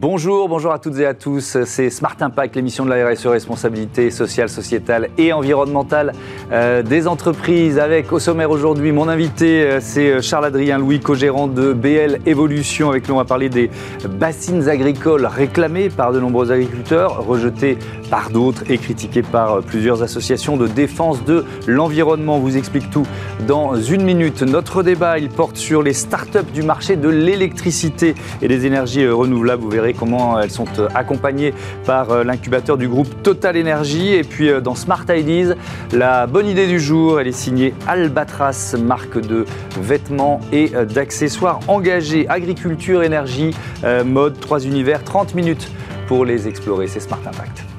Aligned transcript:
Bonjour, 0.00 0.48
bonjour 0.48 0.70
à 0.70 0.78
toutes 0.78 0.96
et 1.00 1.06
à 1.06 1.12
tous. 1.12 1.64
C'est 1.64 1.90
Smart 1.90 2.14
Impact, 2.20 2.54
l'émission 2.54 2.84
de 2.84 2.90
la 2.90 3.10
RSE, 3.10 3.26
responsabilité 3.26 4.12
sociale, 4.12 4.48
sociétale 4.48 5.08
et 5.18 5.32
environnementale 5.32 6.12
euh, 6.52 6.84
des 6.84 7.08
entreprises. 7.08 7.80
Avec 7.80 8.12
au 8.12 8.20
sommaire 8.20 8.52
aujourd'hui, 8.52 8.92
mon 8.92 9.08
invité, 9.08 9.64
euh, 9.64 9.78
c'est 9.80 10.22
Charles-Adrien 10.22 10.78
Louis, 10.78 11.00
co-gérant 11.00 11.48
de 11.48 11.72
BL 11.72 12.20
Evolution. 12.26 12.90
Avec 12.90 13.06
lui, 13.06 13.12
on 13.12 13.16
va 13.16 13.24
parler 13.24 13.48
des 13.48 13.72
bassines 14.08 14.68
agricoles 14.68 15.26
réclamées 15.26 15.88
par 15.88 16.12
de 16.12 16.20
nombreux 16.20 16.52
agriculteurs, 16.52 17.26
rejetées 17.26 17.76
par 18.08 18.30
d'autres 18.30 18.70
et 18.70 18.78
critiquées 18.78 19.22
par 19.22 19.54
euh, 19.54 19.60
plusieurs 19.62 20.04
associations 20.04 20.56
de 20.56 20.68
défense 20.68 21.24
de 21.24 21.44
l'environnement. 21.66 22.38
vous 22.38 22.56
explique 22.56 22.88
tout 22.90 23.06
dans 23.48 23.74
une 23.74 24.04
minute. 24.04 24.42
Notre 24.42 24.84
débat, 24.84 25.18
il 25.18 25.28
porte 25.28 25.56
sur 25.56 25.82
les 25.82 25.92
startups 25.92 26.52
du 26.54 26.62
marché 26.62 26.94
de 26.94 27.08
l'électricité 27.08 28.14
et 28.40 28.46
des 28.46 28.64
énergies 28.64 29.08
renouvelables 29.08 29.64
comment 29.92 30.40
elles 30.40 30.50
sont 30.50 30.66
euh, 30.78 30.88
accompagnées 30.94 31.54
par 31.84 32.10
euh, 32.10 32.24
l'incubateur 32.24 32.76
du 32.76 32.88
groupe 32.88 33.22
Total 33.22 33.58
Energy. 33.58 34.14
Et 34.14 34.24
puis 34.24 34.48
euh, 34.48 34.60
dans 34.60 34.74
Smart 34.74 35.04
Ideas, 35.08 35.54
la 35.92 36.26
bonne 36.26 36.46
idée 36.46 36.66
du 36.66 36.80
jour, 36.80 37.20
elle 37.20 37.28
est 37.28 37.32
signée 37.32 37.74
Albatras, 37.86 38.76
marque 38.78 39.20
de 39.20 39.44
vêtements 39.80 40.40
et 40.52 40.68
d'accessoires 40.68 41.60
engagés. 41.68 42.28
Agriculture, 42.28 43.02
énergie, 43.02 43.54
mode, 44.04 44.38
trois 44.40 44.64
univers, 44.64 45.04
30 45.04 45.34
minutes 45.34 45.70
pour 46.06 46.24
les 46.24 46.48
explorer. 46.48 46.86
C'est 46.86 47.00
Smart 47.00 47.20
Impact. 47.26 47.77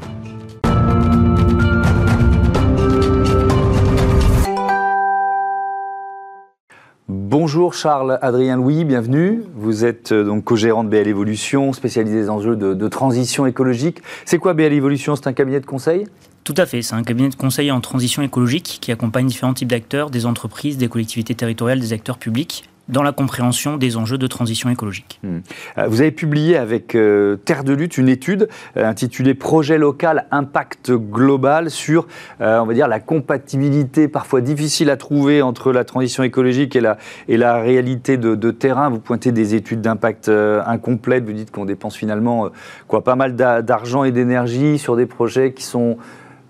Bonjour 7.41 7.73
Charles 7.73 8.19
Adrien 8.21 8.57
Louis, 8.57 8.83
bienvenue. 8.83 9.43
Vous 9.55 9.85
êtes 9.85 10.11
euh, 10.11 10.25
donc 10.25 10.43
co-gérant 10.43 10.83
de 10.83 10.89
BL 10.89 11.07
Evolution, 11.07 11.71
spécialisé 11.71 12.25
dans 12.25 12.35
le 12.35 12.43
jeu 12.43 12.55
de, 12.57 12.87
transition 12.89 13.45
écologique. 13.45 14.01
C'est 14.25 14.39
quoi 14.39 14.53
BL 14.53 14.73
Evolution 14.73 15.15
C'est 15.15 15.27
un 15.27 15.31
cabinet 15.31 15.61
de 15.61 15.65
conseil? 15.65 16.05
Tout 16.43 16.53
à 16.57 16.65
fait, 16.65 16.81
c'est 16.81 16.95
un 16.95 17.03
cabinet 17.03 17.29
de 17.29 17.35
conseil 17.35 17.71
en 17.71 17.79
transition 17.79 18.21
écologique 18.23 18.79
qui 18.81 18.91
accompagne 18.91 19.25
différents 19.25 19.53
types 19.53 19.69
d'acteurs, 19.69 20.09
des 20.09 20.25
entreprises, 20.25 20.77
des 20.77 20.89
collectivités 20.89 21.33
territoriales, 21.33 21.79
des 21.79 21.93
acteurs 21.93 22.17
publics 22.17 22.68
dans 22.89 23.03
la 23.03 23.11
compréhension 23.11 23.77
des 23.77 23.95
enjeux 23.95 24.17
de 24.17 24.27
transition 24.27 24.69
écologique. 24.69 25.19
Hmm. 25.23 25.39
Euh, 25.77 25.87
vous 25.87 26.01
avez 26.01 26.11
publié 26.11 26.57
avec 26.57 26.95
euh, 26.95 27.37
Terre 27.37 27.63
de 27.63 27.73
Lutte 27.73 27.97
une 27.97 28.09
étude 28.09 28.49
euh, 28.75 28.85
intitulée 28.85 29.35
Projet 29.35 29.77
local 29.77 30.25
impact 30.31 30.91
global 30.91 31.69
sur, 31.69 32.07
on 32.39 32.65
va 32.65 32.73
dire, 32.73 32.87
la 32.87 32.99
compatibilité 32.99 34.07
parfois 34.07 34.41
difficile 34.41 34.89
à 34.89 34.97
trouver 34.97 35.41
entre 35.41 35.71
la 35.71 35.83
transition 35.83 36.23
écologique 36.23 36.75
et 36.75 36.81
la, 36.81 36.97
et 37.27 37.37
la 37.37 37.61
réalité 37.61 38.17
de, 38.17 38.51
terrain. 38.51 38.89
Vous 38.89 38.99
pointez 38.99 39.31
des 39.31 39.53
études 39.53 39.81
d'impact 39.81 40.29
incomplètes, 40.29 41.25
vous 41.25 41.33
dites 41.33 41.51
qu'on 41.51 41.65
dépense 41.65 41.95
finalement 41.95 42.49
quoi, 42.87 43.03
pas 43.03 43.15
mal 43.15 43.35
d'argent 43.35 44.03
et 44.03 44.11
d'énergie 44.11 44.79
sur 44.79 44.95
des 44.95 45.05
projets 45.05 45.53
qui 45.53 45.63
sont 45.63 45.97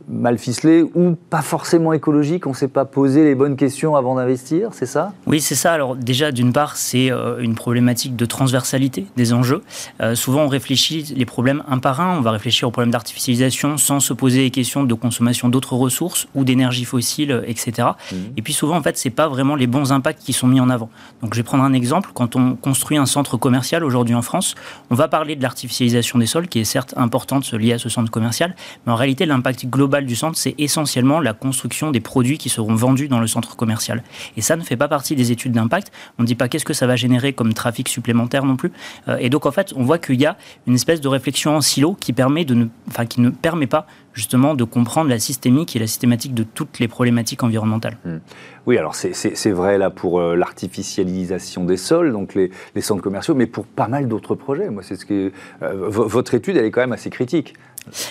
mal 0.10 0.38
ficelé 0.38 0.84
ou 0.96 1.16
pas 1.30 1.42
forcément 1.42 1.94
écologique 1.94 2.48
On 2.48 2.52
ne 2.52 2.56
s'est 2.56 2.68
pas 2.68 2.86
posé 2.86 3.24
les 3.24 3.36
bonnes 3.36 3.56
questions 3.56 3.96
avant 3.96 4.16
d'investir, 4.16 4.70
c'est 4.74 4.86
ça? 4.86 5.14
Oui, 5.28 5.40
c'est 5.40 5.56
ça. 5.56 5.72
Alors 5.72 5.96
déjà, 5.96 6.32
d'une 6.32 6.52
part, 6.52 6.76
c'est 6.76 7.12
euh, 7.12 7.40
une 7.40 7.56
problématique 7.56 8.16
de 8.16 8.26
transversalité 8.26 9.06
des 9.16 9.34
enjeux. 9.34 9.64
Euh, 10.02 10.16
souvent, 10.16 10.42
on 10.42 10.48
réfléchit 10.48 11.14
les 11.16 11.26
problèmes 11.26 11.64
un 11.68 11.78
par 11.78 12.02
un. 12.02 12.18
On 12.18 12.22
va 12.22 12.32
réfléchir 12.32 12.68
aux 12.68 12.72
problèmes 12.72 12.92
d'artificialisation 12.92 13.78
sans 13.78 14.00
se 14.00 14.14
poser 14.14 14.42
les 14.42 14.52
questions 14.52 14.84
de 14.84 14.94
consommation 14.94 15.50
d'autres 15.50 15.76
ressources 15.76 16.28
ou 16.36 16.44
d'énergie 16.44 16.86
fossile, 16.86 17.44
etc. 17.46 17.90
Mmh. 18.12 18.16
Et 18.38 18.42
puis 18.42 18.54
souvent, 18.54 18.78
en 18.78 18.82
fait, 18.82 18.98
c'est 18.98 19.10
pas 19.10 19.28
vraiment 19.28 19.56
les 19.56 19.68
bons 19.68 19.92
impacts 19.92 20.24
qui 20.24 20.34
sont 20.34 20.48
mis 20.48 20.60
en 20.60 20.70
avant. 20.70 20.90
Donc, 21.22 21.34
je 21.34 21.40
vais 21.40 21.44
prendre 21.44 21.64
un 21.64 21.74
exemple. 21.74 22.10
Quand 22.14 22.36
on 22.36 22.56
construit 22.56 22.98
un 22.98 23.06
centre 23.06 23.38
commercial 23.38 23.84
aujourd'hui 23.84 24.16
en 24.16 24.22
France, 24.22 24.56
on 24.90 24.96
va 24.96 25.08
parler 25.08 25.36
de 25.36 25.44
l'artificialisation 25.44 26.20
des 26.20 26.26
sols, 26.26 26.48
qui 26.48 26.60
est 26.60 26.64
certes 26.64 26.94
importante 26.98 27.52
liée 27.54 27.74
à 27.74 27.80
ce 27.80 27.90
centre 27.90 28.12
commercial, 28.12 28.56
mais 28.86 28.94
en 28.94 28.96
réalité, 28.96 29.26
l'impact 29.26 29.68
global 29.68 29.99
du 30.06 30.16
centre, 30.16 30.38
c'est 30.38 30.56
essentiellement 30.58 31.20
la 31.20 31.34
construction 31.34 31.92
des 31.92 32.00
produits 32.00 32.38
qui 32.38 32.50
seront 32.50 32.76
vendus 32.76 33.08
dans 33.08 33.20
le 33.20 33.28
centre 33.28 33.56
commercial. 33.56 34.04
Et 34.38 34.42
ça 34.42 34.56
ne 34.56 34.64
fait 34.64 34.78
pas 34.78 34.88
partie 34.88 35.16
des 35.16 35.32
études 35.32 35.54
d'impact. 35.54 35.92
On 36.18 36.24
ne 36.24 36.28
dit 36.28 36.36
pas 36.36 36.48
qu'est-ce 36.48 36.66
que 36.66 36.74
ça 36.74 36.88
va 36.88 36.96
générer 36.96 37.34
comme 37.34 37.54
trafic 37.54 37.90
supplémentaire 37.90 38.46
non 38.46 38.56
plus. 38.56 38.72
Euh, 39.08 39.18
et 39.20 39.30
donc, 39.30 39.46
en 39.46 39.52
fait, 39.52 39.74
on 39.76 39.84
voit 39.84 39.98
qu'il 39.98 40.20
y 40.20 40.26
a 40.26 40.38
une 40.68 40.76
espèce 40.76 41.02
de 41.02 41.08
réflexion 41.08 41.56
en 41.56 41.62
silo 41.62 41.94
qui, 42.00 42.14
permet 42.14 42.46
de 42.46 42.54
ne, 42.54 42.66
enfin, 42.88 43.06
qui 43.06 43.22
ne 43.22 43.30
permet 43.30 43.68
pas 43.68 43.88
justement 44.14 44.56
de 44.56 44.64
comprendre 44.64 45.10
la 45.10 45.20
systémique 45.20 45.76
et 45.76 45.80
la 45.80 45.88
systématique 45.88 46.34
de 46.34 46.44
toutes 46.44 46.80
les 46.80 46.88
problématiques 46.88 47.44
environnementales. 47.44 47.98
Hmm. 48.04 48.18
Oui, 48.66 48.78
alors 48.78 48.94
c'est 48.94 49.52
vrai 49.52 49.78
là 49.78 49.90
pour 49.90 50.20
euh, 50.20 50.36
l'artificialisation 50.36 51.64
des 51.64 51.78
sols, 51.78 52.12
donc 52.12 52.36
les, 52.36 52.52
centres 52.82 53.02
commerciaux, 53.02 53.34
mais 53.34 53.48
pour 53.48 53.66
pas 53.66 53.88
mal 53.88 54.08
d'autres 54.08 54.36
projets. 54.36 54.70
Moi, 54.70 54.84
c'est 54.84 54.96
ce 54.96 55.06
que 55.06 55.32
euh, 55.62 55.90
votre 55.90 56.34
étude, 56.34 56.58
elle 56.58 56.66
est 56.66 56.72
quand 56.72 56.82
même 56.82 56.92
assez 56.92 57.10
critique. 57.10 57.56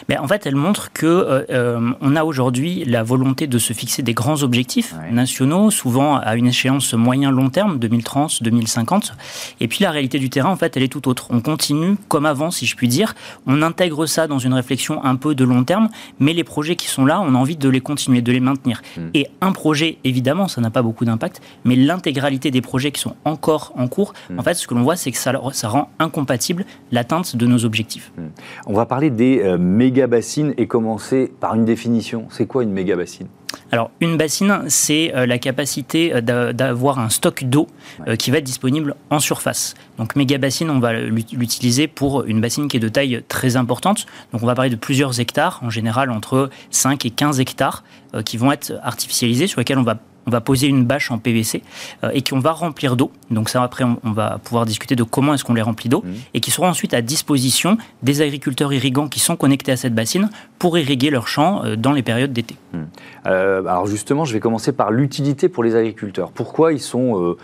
Mais 0.09 0.19
en 0.19 0.27
fait, 0.27 0.47
elle 0.47 0.57
montre 0.57 0.93
que 0.93 1.07
euh, 1.07 1.45
euh, 1.51 1.93
on 2.01 2.17
a 2.17 2.25
aujourd'hui 2.25 2.85
la 2.85 3.03
volonté 3.03 3.47
de 3.47 3.59
se 3.59 3.73
fixer 3.73 4.03
des 4.03 4.15
grands 4.15 4.43
objectifs 4.43 4.95
nationaux, 5.11 5.71
souvent 5.71 6.17
à 6.17 6.37
une 6.37 6.47
échéance 6.47 6.95
moyen-long 6.95 7.51
terme, 7.51 7.79
2030, 7.79 8.43
2050. 8.43 9.15
Et 9.61 9.69
puis 9.69 9.83
la 9.83 9.91
réalité 9.91 10.19
du 10.19 10.31
terrain, 10.31 10.51
en 10.51 10.57
fait, 10.57 10.77
elle 10.77 10.83
est 10.83 10.89
tout 10.89 11.09
autre. 11.09 11.29
On 11.31 11.41
continue 11.41 11.97
comme 12.09 12.27
avant, 12.27 12.51
si 12.51 12.67
je 12.67 12.77
puis 12.77 12.89
dire. 12.89 13.15
On 13.47 13.63
intègre 13.63 14.07
ça 14.07 14.27
dans 14.27 14.39
une 14.39 14.55
réflexion 14.55 15.05
un 15.05 15.17
peu 15.17 15.35
de 15.35 15.45
long 15.45 15.65
terme, 15.65 15.89
mais 16.19 16.33
les 16.33 16.45
projets 16.45 16.77
qui 16.77 16.89
sont 16.89 17.05
là, 17.05 17.21
on 17.21 17.35
a 17.35 17.39
envie 17.39 17.57
de 17.57 17.69
les 17.69 17.81
continuer, 17.81 18.23
de 18.23 18.33
les 18.33 18.41
maintenir. 18.41 18.83
Hmm. 18.97 19.09
Et 19.15 19.29
un 19.41 19.53
projet, 19.53 19.99
évidemment, 20.05 20.49
ça 20.49 20.61
n'a 20.61 20.71
pas 20.71 20.83
beaucoup 20.83 21.05
d'impact, 21.05 21.41
mais 21.65 21.77
l'intégralité 21.77 22.51
des 22.51 22.61
projets 22.61 22.91
qui 22.91 23.01
sont 23.01 23.15
encore 23.25 23.73
en 23.77 23.89
cours, 23.89 24.15
hmm. 24.31 24.39
en 24.39 24.43
fait, 24.43 24.55
ce 24.55 24.67
que 24.67 24.75
l'on 24.75 24.83
voit, 24.83 24.97
c'est 24.97 25.13
que 25.13 25.19
ça, 25.19 25.33
ça 25.53 25.69
rend 25.69 25.91
incompatible 25.99 26.65
l'atteinte 26.93 27.37
de 27.37 27.47
nos 27.47 27.65
objectifs. 27.65 28.13
Hmm. 28.17 28.29
On 28.67 28.75
va 28.75 28.87
parler 28.87 29.11
des 29.11 29.41
euh, 29.43 29.58
méga 29.59 30.07
bassine 30.07 30.55
et 30.57 30.67
commencer 30.67 31.31
par 31.41 31.55
une 31.55 31.65
définition. 31.65 32.27
C'est 32.31 32.47
quoi 32.47 32.63
une 32.63 32.73
méga 32.73 32.97
bassine? 32.97 33.29
Alors, 33.71 33.91
une 34.01 34.17
bassine, 34.17 34.65
c'est 34.69 35.15
euh, 35.15 35.27
la 35.27 35.39
capacité 35.39 36.15
euh, 36.15 36.53
d'avoir 36.53 36.99
un 36.99 37.11
stock 37.11 37.45
d'eau 37.45 37.67
euh, 38.07 38.17
qui 38.17 38.31
va 38.31 38.39
être 38.39 38.45
disponible 38.45 38.95
en 39.11 39.19
surface. 39.19 39.75
Donc, 39.99 40.17
méga 40.17 40.39
bassine, 40.39 40.71
on 40.71 40.79
va 40.79 40.95
l'utiliser 40.95 41.87
pour 41.87 42.25
une 42.25 42.41
bassine 42.41 42.69
qui 42.69 42.79
est 42.79 42.81
de 42.81 42.89
taille 42.89 43.23
très 43.29 43.57
importante. 43.57 44.07
Donc, 44.33 44.43
on 44.43 44.47
va 44.47 44.55
parler 44.55 44.71
de 44.71 44.77
plusieurs 44.77 45.21
hectares, 45.21 45.61
en 45.63 45.71
général 45.71 46.11
entre 46.11 46.49
5 46.71 47.05
et 47.05 47.11
15 47.11 47.41
hectares, 47.41 47.85
qui 48.25 48.39
vont 48.39 48.51
être 48.53 48.73
artificialisés, 48.83 49.47
sur 49.47 49.61
lesquels 49.61 49.79
on 49.79 49.83
va 49.83 49.99
on 50.29 50.31
va 50.31 50.43
poser 50.43 50.67
une 50.67 50.85
bâche 50.85 51.11
en 51.11 51.19
PVC 51.19 51.63
euh, 52.05 52.11
et 52.13 52.23
qu'on 52.23 52.39
va 52.39 52.53
remplir 52.53 52.97
d'eau. 52.97 53.11
Donc 53.31 53.49
ça, 53.49 53.63
après, 53.63 53.85
on, 53.85 54.13
va 54.13 54.39
pouvoir 54.45 54.67
discuter 54.67 54.95
de 54.95 55.03
comment 55.03 55.33
est-ce 55.33 55.43
qu'on 55.43 55.55
les 55.55 55.63
remplit 55.63 55.89
d'eau 55.89 56.03
mmh. 56.05 56.13
et 56.35 56.41
qui 56.41 56.51
seront 56.51 56.69
ensuite 56.69 56.93
à 56.93 57.01
disposition 57.01 57.79
des 58.03 58.21
agriculteurs 58.21 58.73
irrigants 58.73 59.09
qui 59.09 59.21
sont 59.21 59.37
connectés 59.37 59.73
à 59.73 59.77
cette 59.77 59.95
bassine 59.95 60.29
pour 60.59 60.77
irriguer 60.77 61.09
leurs 61.09 61.29
champs 61.29 61.65
euh, 61.65 61.77
dans 61.77 61.93
les 61.93 62.03
périodes 62.03 62.33
d'été. 62.33 62.57
Mmh. 62.75 62.79
Euh, 63.27 63.61
alors 63.61 63.87
justement, 63.87 64.27
je 64.27 64.35
vais 64.35 64.41
commencer 64.41 64.73
par 64.73 64.91
l'utilité 64.91 65.49
pour 65.49 65.65
les 65.65 65.75
agriculteurs. 65.75 66.31
Pourquoi 66.31 66.73
ils 66.75 66.81
sont 66.81 67.37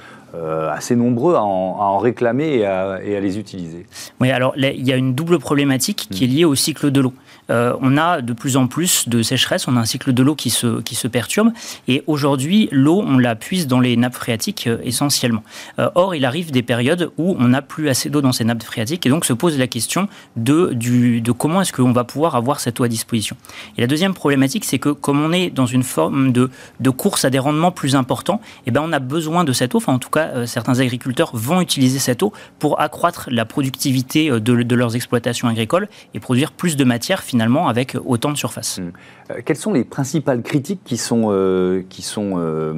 assez 0.72 0.96
nombreux 0.96 1.36
à 1.36 1.42
en, 1.42 1.98
réclamer 1.98 2.56
et 2.56 2.66
à, 2.66 2.98
les 2.98 3.38
utiliser? 3.38 3.86
Oui, 4.20 4.30
alors 4.30 4.54
il 4.56 4.86
y 4.86 4.92
a 4.92 4.96
une 4.96 5.14
double 5.14 5.38
problématique 5.38 6.08
qui 6.10 6.24
est 6.24 6.26
liée 6.26 6.44
au 6.44 6.54
cycle 6.54 6.90
de 6.90 7.00
l'eau. 7.00 7.14
Euh, 7.50 7.74
on 7.80 7.96
a 7.96 8.20
de 8.20 8.32
plus 8.32 8.56
en 8.56 8.66
plus 8.66 9.08
de 9.08 9.22
sécheresse, 9.22 9.68
on 9.68 9.76
a 9.76 9.80
un 9.80 9.84
cycle 9.84 10.12
de 10.12 10.22
l'eau 10.22 10.34
qui 10.34 10.50
se, 10.50 10.80
qui 10.80 10.94
se 10.94 11.08
perturbe, 11.08 11.52
et 11.88 12.02
aujourd'hui, 12.06 12.68
l'eau, 12.72 13.02
on 13.06 13.18
la 13.18 13.34
puise 13.34 13.66
dans 13.66 13.80
les 13.80 13.96
nappes 13.96 14.14
phréatiques 14.14 14.66
euh, 14.66 14.78
essentiellement. 14.82 15.42
or, 15.78 16.14
il 16.14 16.24
arrive 16.24 16.50
des 16.50 16.62
périodes 16.62 17.10
où 17.18 17.36
on 17.38 17.48
n'a 17.48 17.62
plus 17.62 17.88
assez 17.88 18.10
d'eau 18.10 18.20
dans 18.20 18.32
ces 18.32 18.44
nappes 18.44 18.62
phréatiques, 18.62 19.06
et 19.06 19.10
donc 19.10 19.24
se 19.24 19.32
pose 19.32 19.58
la 19.58 19.66
question 19.66 20.08
de, 20.36 20.72
du, 20.72 21.20
de 21.20 21.32
comment 21.32 21.60
est-ce 21.60 21.72
qu'on 21.72 21.92
va 21.92 22.04
pouvoir 22.04 22.36
avoir 22.36 22.60
cette 22.60 22.80
eau 22.80 22.84
à 22.84 22.88
disposition. 22.88 23.36
Et 23.76 23.80
la 23.80 23.86
deuxième 23.86 24.14
problématique, 24.14 24.64
c'est 24.64 24.78
que 24.78 24.90
comme 24.90 25.20
on 25.20 25.32
est 25.32 25.50
dans 25.50 25.66
une 25.66 25.82
forme 25.82 26.32
de, 26.32 26.50
de 26.80 26.90
course 26.90 27.24
à 27.24 27.30
des 27.30 27.38
rendements 27.38 27.72
plus 27.72 27.96
importants, 27.96 28.40
eh 28.66 28.70
ben 28.70 28.82
on 28.84 28.92
a 28.92 29.00
besoin 29.00 29.44
de 29.44 29.52
cette 29.52 29.74
eau, 29.74 29.78
enfin 29.78 29.92
en 29.92 29.98
tout 29.98 30.10
cas 30.10 30.28
euh, 30.28 30.46
certains 30.46 30.80
agriculteurs 30.80 31.30
vont 31.34 31.60
utiliser 31.60 31.98
cette 31.98 32.22
eau 32.22 32.32
pour 32.58 32.80
accroître 32.80 33.28
la 33.30 33.44
productivité 33.44 34.30
euh, 34.30 34.40
de, 34.40 34.74
leurs 34.74 34.96
exploitations 34.96 35.48
agricoles 35.48 35.88
et 36.14 36.20
produire 36.20 36.52
plus 36.52 36.76
de 36.76 36.84
matière 36.84 37.22
finalement 37.22 37.33
avec 37.66 37.96
autant 38.04 38.30
de 38.30 38.36
surface. 38.36 38.78
Mmh. 38.78 38.92
Euh, 39.30 39.40
quelles 39.44 39.56
sont 39.56 39.72
les 39.72 39.84
principales 39.84 40.42
critiques 40.42 40.82
qui 40.84 40.96
sont, 40.96 41.84
qui 41.88 42.02
sont 42.02 42.74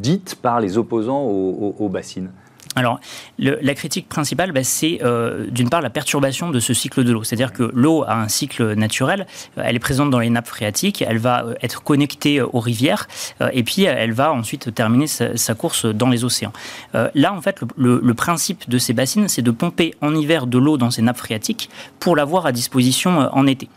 dites 0.00 0.36
par 0.36 0.60
les 0.60 0.78
opposants 0.78 1.22
aux 1.22 1.88
bassines? 1.88 2.30
Alors, 2.74 3.00
la 3.38 3.74
critique 3.74 4.08
principale, 4.08 4.52
bah, 4.52 4.64
c'est 4.64 5.00
euh, 5.02 5.46
d'une 5.50 5.68
part 5.68 5.82
la 5.82 5.90
perturbation 5.90 6.50
de 6.50 6.58
ce 6.58 6.72
cycle 6.72 7.04
de 7.04 7.12
l'eau. 7.12 7.22
C'est-à-dire 7.22 7.52
que 7.52 7.70
l'eau 7.74 8.02
a 8.04 8.14
un 8.14 8.28
cycle 8.28 8.74
naturel, 8.74 9.26
euh, 9.58 9.62
elle 9.64 9.76
est 9.76 9.80
présente 9.80 10.10
dans 10.10 10.18
les 10.18 10.30
nappes 10.30 10.48
phréatiques, 10.48 11.02
elle 11.06 11.18
va 11.18 11.44
euh, 11.44 11.54
être 11.62 11.82
connectée 11.82 12.40
aux 12.40 12.60
rivières, 12.60 13.08
et 13.52 13.62
puis 13.62 13.84
elle 13.84 14.12
va 14.12 14.32
ensuite 14.32 14.74
terminer 14.74 15.06
sa, 15.06 15.54
course 15.54 15.86
dans 15.86 16.08
les 16.08 16.24
océans. 16.24 16.52
là, 16.92 17.32
en 17.32 17.40
fait, 17.40 17.60
le, 17.76 18.14
principe 18.14 18.68
de 18.68 18.78
ces 18.78 18.92
bassines, 18.92 19.28
c'est 19.28 19.42
de 19.42 19.50
pomper 19.50 19.94
en 20.00 20.14
hiver 20.14 20.46
de 20.46 20.58
l'eau 20.58 20.76
dans 20.76 20.90
ces 20.90 21.02
nappes 21.02 21.18
phréatiques 21.18 21.70
pour 21.98 22.14
l'avoir 22.14 22.46
à 22.46 22.52
disposition 22.52 23.28
en 23.32 23.46
été. 23.46 23.68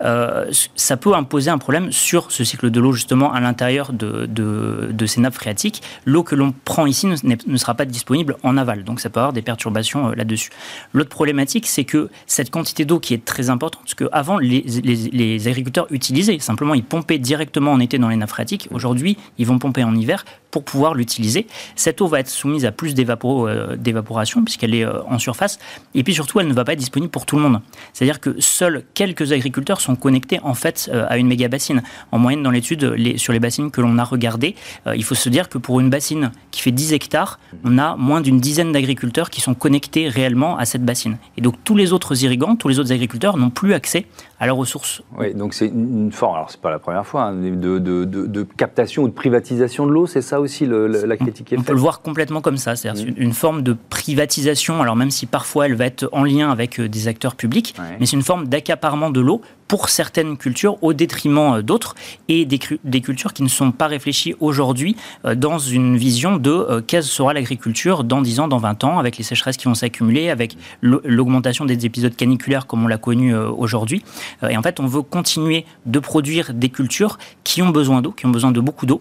ça 0.00 0.96
peut 0.96 1.14
imposer 1.14 1.50
un 1.50 1.58
problème 1.58 1.92
sur 1.92 2.30
ce 2.32 2.44
cycle 2.44 2.70
de 2.70 2.80
l'eau, 2.80 2.92
justement, 2.92 3.32
à 3.32 3.40
l'intérieur 3.40 3.92
de, 3.92 5.06
ces 5.06 5.20
nappes 5.20 5.34
phréatiques. 5.34 5.82
L'eau 6.04 6.22
que 6.22 6.34
l'on 6.34 6.52
prend 6.64 6.86
ici 6.86 7.06
ne, 7.06 7.16
ne 7.46 7.56
sera 7.56 7.74
pas 7.74 7.84
disponible 7.84 8.36
en 8.42 8.56
aval. 8.56 8.84
Donc 8.84 9.00
ça 9.00 9.10
peut 9.10 9.20
avoir 9.20 9.32
des 9.32 9.42
perturbations 9.42 10.10
là-dessus. 10.10 10.50
L'autre 10.92 11.10
problématique, 11.10 11.66
c'est 11.66 11.84
que 11.84 12.10
cette 12.26 12.50
quantité 12.50 12.84
d'eau 12.84 13.00
qui 13.00 13.14
est 13.14 13.24
très 13.24 13.50
importante, 13.50 13.82
parce 13.82 13.94
qu'avant, 13.94 14.38
les, 14.38 14.62
les, 14.62 15.48
agriculteurs 15.48 15.86
utilisaient, 15.90 16.38
simplement 16.38 16.74
ils 16.74 16.84
pompaient 16.84 17.18
directement 17.18 17.72
en 17.72 17.80
été 17.80 17.98
dans 17.98 18.08
les 18.08 18.16
nappes 18.16 18.30
phréatiques. 18.30 18.68
Aujourd'hui, 18.70 19.16
ils 19.38 19.46
vont 19.46 19.58
pomper 19.58 19.84
en 19.84 19.94
hiver 19.94 20.24
pour 20.50 20.64
pouvoir 20.64 20.94
l'utiliser. 20.94 21.46
Cette 21.76 22.00
eau 22.00 22.06
va 22.06 22.20
être 22.20 22.28
soumise 22.28 22.66
à 22.66 22.72
plus 22.72 22.94
d'évaporation 22.94 24.44
puisqu'elle 24.44 24.74
est 24.74 24.86
en 24.86 25.18
surface. 25.18 25.58
Et 25.94 26.04
puis 26.04 26.14
surtout, 26.14 26.40
elle 26.40 26.48
ne 26.48 26.52
va 26.52 26.64
pas 26.64 26.74
être 26.74 26.78
disponible 26.78 27.10
pour 27.10 27.26
tout 27.26 27.36
le 27.36 27.42
monde. 27.42 27.60
C'est-à-dire 27.92 28.20
que 28.20 28.36
seuls 28.38 28.84
quelques 28.94 29.32
agriculteurs 29.32 29.80
sont 29.80 29.96
connectés 29.96 30.40
en 30.42 30.54
fait 30.54 30.90
à 31.08 31.16
une 31.16 31.26
méga 31.26 31.48
bassine. 31.48 31.82
En 32.12 32.18
moyenne, 32.18 32.42
dans 32.42 32.50
l'étude, 32.50 33.16
sur 33.16 33.32
les 33.32 33.40
bassines 33.40 33.70
que 33.70 33.80
l'on 33.80 33.98
a 33.98 34.04
regardées, 34.04 34.54
il 34.94 35.04
faut 35.04 35.14
se 35.14 35.30
dire 35.30 35.48
que 35.48 35.58
pour 35.58 35.80
une 35.80 35.88
bassine 35.88 36.32
qui 36.50 36.60
fait 36.60 36.70
10 36.70 36.92
hectares, 36.92 37.40
on 37.64 37.78
a 37.78 37.96
moins 37.96 38.20
d'une 38.20 38.31
dizaine 38.40 38.72
d'agriculteurs 38.72 39.30
qui 39.30 39.40
sont 39.40 39.54
connectés 39.54 40.08
réellement 40.08 40.56
à 40.58 40.64
cette 40.64 40.84
bassine. 40.84 41.16
Et 41.36 41.40
donc 41.40 41.54
tous 41.64 41.76
les 41.76 41.92
autres 41.92 42.24
irrigants, 42.24 42.56
tous 42.56 42.68
les 42.68 42.78
autres 42.78 42.92
agriculteurs 42.92 43.36
n'ont 43.36 43.50
plus 43.50 43.74
accès 43.74 44.06
à 44.38 44.46
leurs 44.46 44.56
ressources. 44.56 45.02
Oui, 45.16 45.34
donc 45.34 45.54
c'est 45.54 45.68
une 45.68 46.10
forme, 46.10 46.34
alors 46.34 46.50
c'est 46.50 46.60
pas 46.60 46.70
la 46.70 46.78
première 46.78 47.06
fois, 47.06 47.24
hein, 47.24 47.34
de, 47.34 47.78
de, 47.78 48.46
captation 48.56 49.04
ou 49.04 49.08
de 49.08 49.12
privatisation 49.12 49.86
de 49.86 49.92
l'eau, 49.92 50.06
c'est 50.06 50.22
ça 50.22 50.40
aussi 50.40 50.66
la 50.66 51.16
critique 51.16 51.46
qui 51.46 51.54
est 51.54 51.58
faite 51.58 51.64
On 51.64 51.68
peut 51.68 51.74
le 51.74 51.78
voir 51.78 52.00
complètement 52.00 52.40
comme 52.40 52.56
ça, 52.56 52.74
c'est-à-dire 52.74 53.06
mmh. 53.06 53.14
une 53.16 53.32
forme 53.32 53.62
de 53.62 53.76
privatisation, 53.88 54.82
alors 54.82 54.96
même 54.96 55.10
si 55.10 55.26
parfois 55.26 55.66
elle 55.66 55.74
va 55.74 55.86
être 55.86 56.08
en 56.12 56.24
lien 56.24 56.50
avec 56.50 56.80
euh, 56.80 56.88
des 56.88 57.08
acteurs 57.08 57.36
publics, 57.36 57.74
mais 58.00 58.06
c'est 58.06 58.16
une 58.16 58.22
forme 58.22 58.48
d'accaparement 58.48 59.10
de 59.10 59.20
l'eau 59.20 59.42
pour 59.72 59.88
certaines 59.88 60.36
cultures 60.36 60.76
au 60.82 60.92
détriment 60.92 61.54
euh, 61.54 61.62
d'autres 61.62 61.94
et 62.28 62.44
des, 62.44 62.60
des, 62.84 63.00
cultures 63.00 63.32
qui 63.32 63.42
ne 63.42 63.48
sont 63.48 63.72
pas 63.72 63.86
réfléchies 63.86 64.34
aujourd'hui 64.38 64.96
euh, 65.24 65.34
dans 65.34 65.58
une 65.58 65.96
vision 65.96 66.36
de 66.36 66.50
euh, 66.50 66.82
quelle 66.86 67.02
sera 67.02 67.32
l'agriculture 67.32 68.04
dans 68.04 68.20
10 68.20 68.40
ans, 68.40 68.48
dans 68.48 68.58
20 68.58 68.84
ans, 68.84 68.98
avec 68.98 69.16
les 69.16 69.24
sécheresses 69.24 69.56
qui 69.56 69.68
vont 69.68 69.74
s'accumuler, 69.74 70.28
avec 70.28 70.58
l'augmentation 70.82 71.64
des 71.64 71.86
épisodes 71.86 72.14
caniculaires 72.14 72.66
comme 72.66 72.84
on 72.84 72.86
l'a 72.86 72.98
connu 72.98 73.34
aujourd'hui. 73.34 74.04
Et 74.46 74.58
en 74.58 74.62
fait, 74.62 74.78
on 74.78 74.86
veut 74.86 75.00
continuer 75.00 75.64
de 75.86 75.98
produire 76.00 76.52
des 76.52 76.68
cultures 76.68 77.16
qui 77.42 77.62
ont 77.62 77.70
besoin 77.70 78.02
d'eau, 78.02 78.10
qui 78.10 78.26
ont 78.26 78.30
besoin 78.30 78.52
de 78.52 78.60
beaucoup 78.60 78.84
d'eau, 78.84 79.00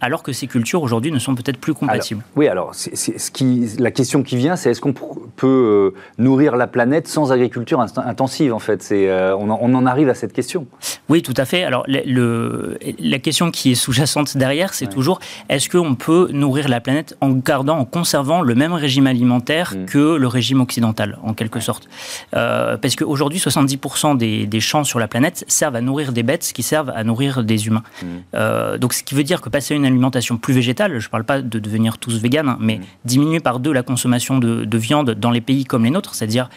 alors 0.00 0.22
que 0.22 0.32
ces 0.32 0.46
cultures 0.48 0.82
aujourd'hui 0.82 1.12
ne 1.12 1.18
sont 1.18 1.34
peut-être 1.34 1.58
plus 1.58 1.74
compatibles. 1.74 2.22
oui, 2.34 2.48
alors 2.48 2.74
ce 2.74 3.30
qui, 3.30 3.68
la 3.78 3.90
question 3.90 4.22
qui 4.22 4.36
vient, 4.36 4.56
c'est 4.56 4.70
est-ce 4.70 4.80
qu'on 4.80 4.94
peut 5.36 5.94
nourrir 6.18 6.56
la 6.56 6.66
planète 6.66 7.06
sans 7.06 7.30
agriculture 7.32 7.80
intensive 7.80 8.52
en 8.52 8.58
fait? 8.58 8.92
On, 8.92 9.50
on 9.50 9.74
en 9.74 9.86
arrive 9.86 9.99
à 10.08 10.14
cette 10.14 10.32
question. 10.32 10.66
Oui, 11.08 11.22
tout 11.22 11.34
à 11.36 11.44
fait. 11.44 11.64
Alors, 11.64 11.84
le, 11.88 12.78
la 12.98 13.18
question 13.18 13.50
qui 13.50 13.72
est 13.72 13.74
sous-jacente 13.74 14.36
derrière, 14.36 14.74
c'est 14.74 14.88
toujours 14.88 15.20
est-ce 15.48 15.68
qu'on 15.68 15.94
peut 15.94 16.28
nourrir 16.32 16.68
la 16.68 16.80
planète 16.80 17.16
en 17.20 17.30
gardant, 17.30 17.78
en 17.78 17.84
conservant 17.84 18.42
le 18.42 18.54
même 18.54 18.72
régime 18.72 19.06
alimentaire 19.06 19.74
mm. 19.76 19.86
que 19.86 20.16
le 20.16 20.26
régime 20.26 20.60
occidental, 20.60 21.18
en 21.22 21.34
quelque 21.34 21.60
sorte? 21.60 21.88
Euh, 22.34 22.76
Parce 22.76 22.96
qu'aujourd'hui, 22.96 23.38
70% 23.38 24.16
des, 24.16 24.46
des, 24.46 24.60
champs 24.60 24.84
sur 24.84 24.98
la 24.98 25.08
planète 25.08 25.44
servent 25.48 25.76
à 25.76 25.80
nourrir 25.80 26.12
des 26.12 26.22
bêtes 26.22 26.52
qui 26.54 26.62
servent 26.62 26.92
à 26.94 27.04
nourrir 27.04 27.42
des 27.44 27.66
humains. 27.66 27.82
Mm. 28.02 28.06
Euh, 28.34 28.78
donc, 28.78 28.92
ce 28.94 29.02
qui 29.02 29.14
veut 29.14 29.24
dire 29.24 29.40
que 29.40 29.48
passer 29.48 29.74
à 29.74 29.76
une 29.76 29.86
alimentation 29.86 30.36
plus 30.36 30.54
végétale, 30.54 30.98
je 30.98 31.06
ne 31.06 31.10
parle 31.10 31.24
pas 31.24 31.42
de 31.42 31.58
devenir 31.58 31.98
tous 31.98 32.20
véganes, 32.20 32.48
hein, 32.48 32.58
mais 32.60 32.78
mm. 32.78 32.82
diminuer 33.04 33.40
par 33.40 33.58
deux 33.58 33.72
la 33.72 33.82
consommation 33.82 34.38
de, 34.38 34.64
de, 34.64 34.78
viande 34.78 35.10
dans 35.10 35.30
les 35.30 35.40
pays 35.40 35.64
comme 35.64 35.84
les 35.84 35.90
nôtres, 35.90 36.14
c'est-à-dire 36.14 36.48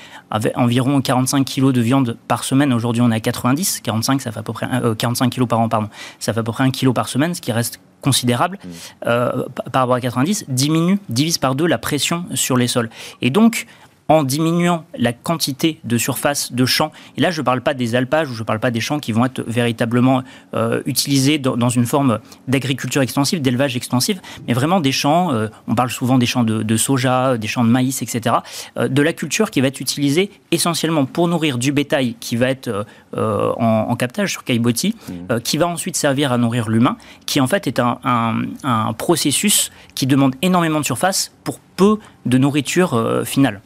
environ 0.55 1.01
45 1.01 1.45
kg 1.45 1.71
de 1.71 1.81
viande 1.81 2.17
par 2.27 2.43
semaine. 2.43 2.73
Aujourd'hui, 2.73 3.01
on 3.01 3.11
a 3.11 3.19
90, 3.23 3.81
45, 3.81 4.21
ça 4.21 4.31
fait 4.31 4.39
à 4.39 4.43
peu 4.43 4.53
près 4.53 4.67
45 4.97 5.25
euh, 5.25 5.29
kilos 5.29 5.47
par 5.49 5.59
an, 5.59 5.69
pardon, 5.69 5.89
ça 6.19 6.33
fait 6.33 6.39
à 6.39 6.43
peu 6.43 6.51
près 6.51 6.63
un 6.63 6.71
kilo 6.71 6.93
par 6.93 7.07
semaine, 7.07 7.33
ce 7.33 7.41
qui 7.41 7.51
reste 7.51 7.79
considérable 8.01 8.59
mmh. 8.63 8.69
euh, 9.07 9.45
par 9.71 9.83
rapport 9.83 9.95
à 9.95 10.01
90, 10.01 10.45
diminue, 10.49 10.99
divise 11.09 11.37
par 11.37 11.55
deux 11.55 11.65
la 11.65 11.77
pression 11.77 12.25
sur 12.35 12.57
les 12.57 12.67
sols. 12.67 12.89
Et 13.21 13.29
donc, 13.29 13.65
en 14.09 14.23
diminuant 14.23 14.85
la 14.97 15.13
quantité 15.13 15.79
de 15.83 15.97
surface 15.97 16.51
de 16.51 16.65
champs. 16.65 16.91
Et 17.17 17.21
là, 17.21 17.31
je 17.31 17.41
ne 17.41 17.45
parle 17.45 17.61
pas 17.61 17.73
des 17.73 17.95
alpages 17.95 18.29
ou 18.29 18.33
je 18.33 18.41
ne 18.41 18.45
parle 18.45 18.59
pas 18.59 18.71
des 18.71 18.81
champs 18.81 18.99
qui 18.99 19.11
vont 19.11 19.25
être 19.25 19.43
véritablement 19.47 20.23
euh, 20.53 20.81
utilisés 20.85 21.37
dans, 21.37 21.69
une 21.69 21.85
forme 21.85 22.19
d'agriculture 22.47 23.01
extensive, 23.01 23.41
d'élevage 23.41 23.75
extensif, 23.75 24.19
mais 24.47 24.53
vraiment 24.53 24.79
des 24.79 24.91
champs, 24.91 25.31
euh, 25.31 25.47
on 25.67 25.75
parle 25.75 25.89
souvent 25.89 26.17
des 26.17 26.25
champs 26.25 26.43
de, 26.43 26.77
soja, 26.77 27.37
des 27.37 27.47
champs 27.47 27.63
de 27.63 27.69
maïs, 27.69 28.01
etc., 28.01 28.35
euh, 28.77 28.87
de 28.87 29.01
la 29.01 29.13
culture 29.13 29.51
qui 29.51 29.61
va 29.61 29.67
être 29.67 29.79
utilisée 29.79 30.29
essentiellement 30.51 31.05
pour 31.05 31.27
nourrir 31.27 31.57
du 31.57 31.71
bétail 31.71 32.15
qui 32.19 32.35
va 32.35 32.49
être 32.49 32.85
en, 33.15 33.95
captage 33.95 34.31
sur 34.31 34.43
Caillebotti, 34.43 34.95
mmh. 35.07 35.39
qui 35.41 35.57
va 35.57 35.67
ensuite 35.67 35.95
servir 35.95 36.31
à 36.31 36.37
nourrir 36.37 36.67
l'humain, 36.69 36.97
qui 37.25 37.39
en 37.39 37.47
fait 37.47 37.67
est 37.67 37.79
un, 37.79 37.99
un, 38.03 38.93
processus 38.93 39.71
qui 39.95 40.07
demande 40.07 40.35
énormément 40.41 40.79
de 40.79 40.85
surface 40.85 41.31
pour 41.43 41.59
peu 41.75 41.97
de 42.25 42.37
nourriture 42.37 43.21
finale. 43.25 43.61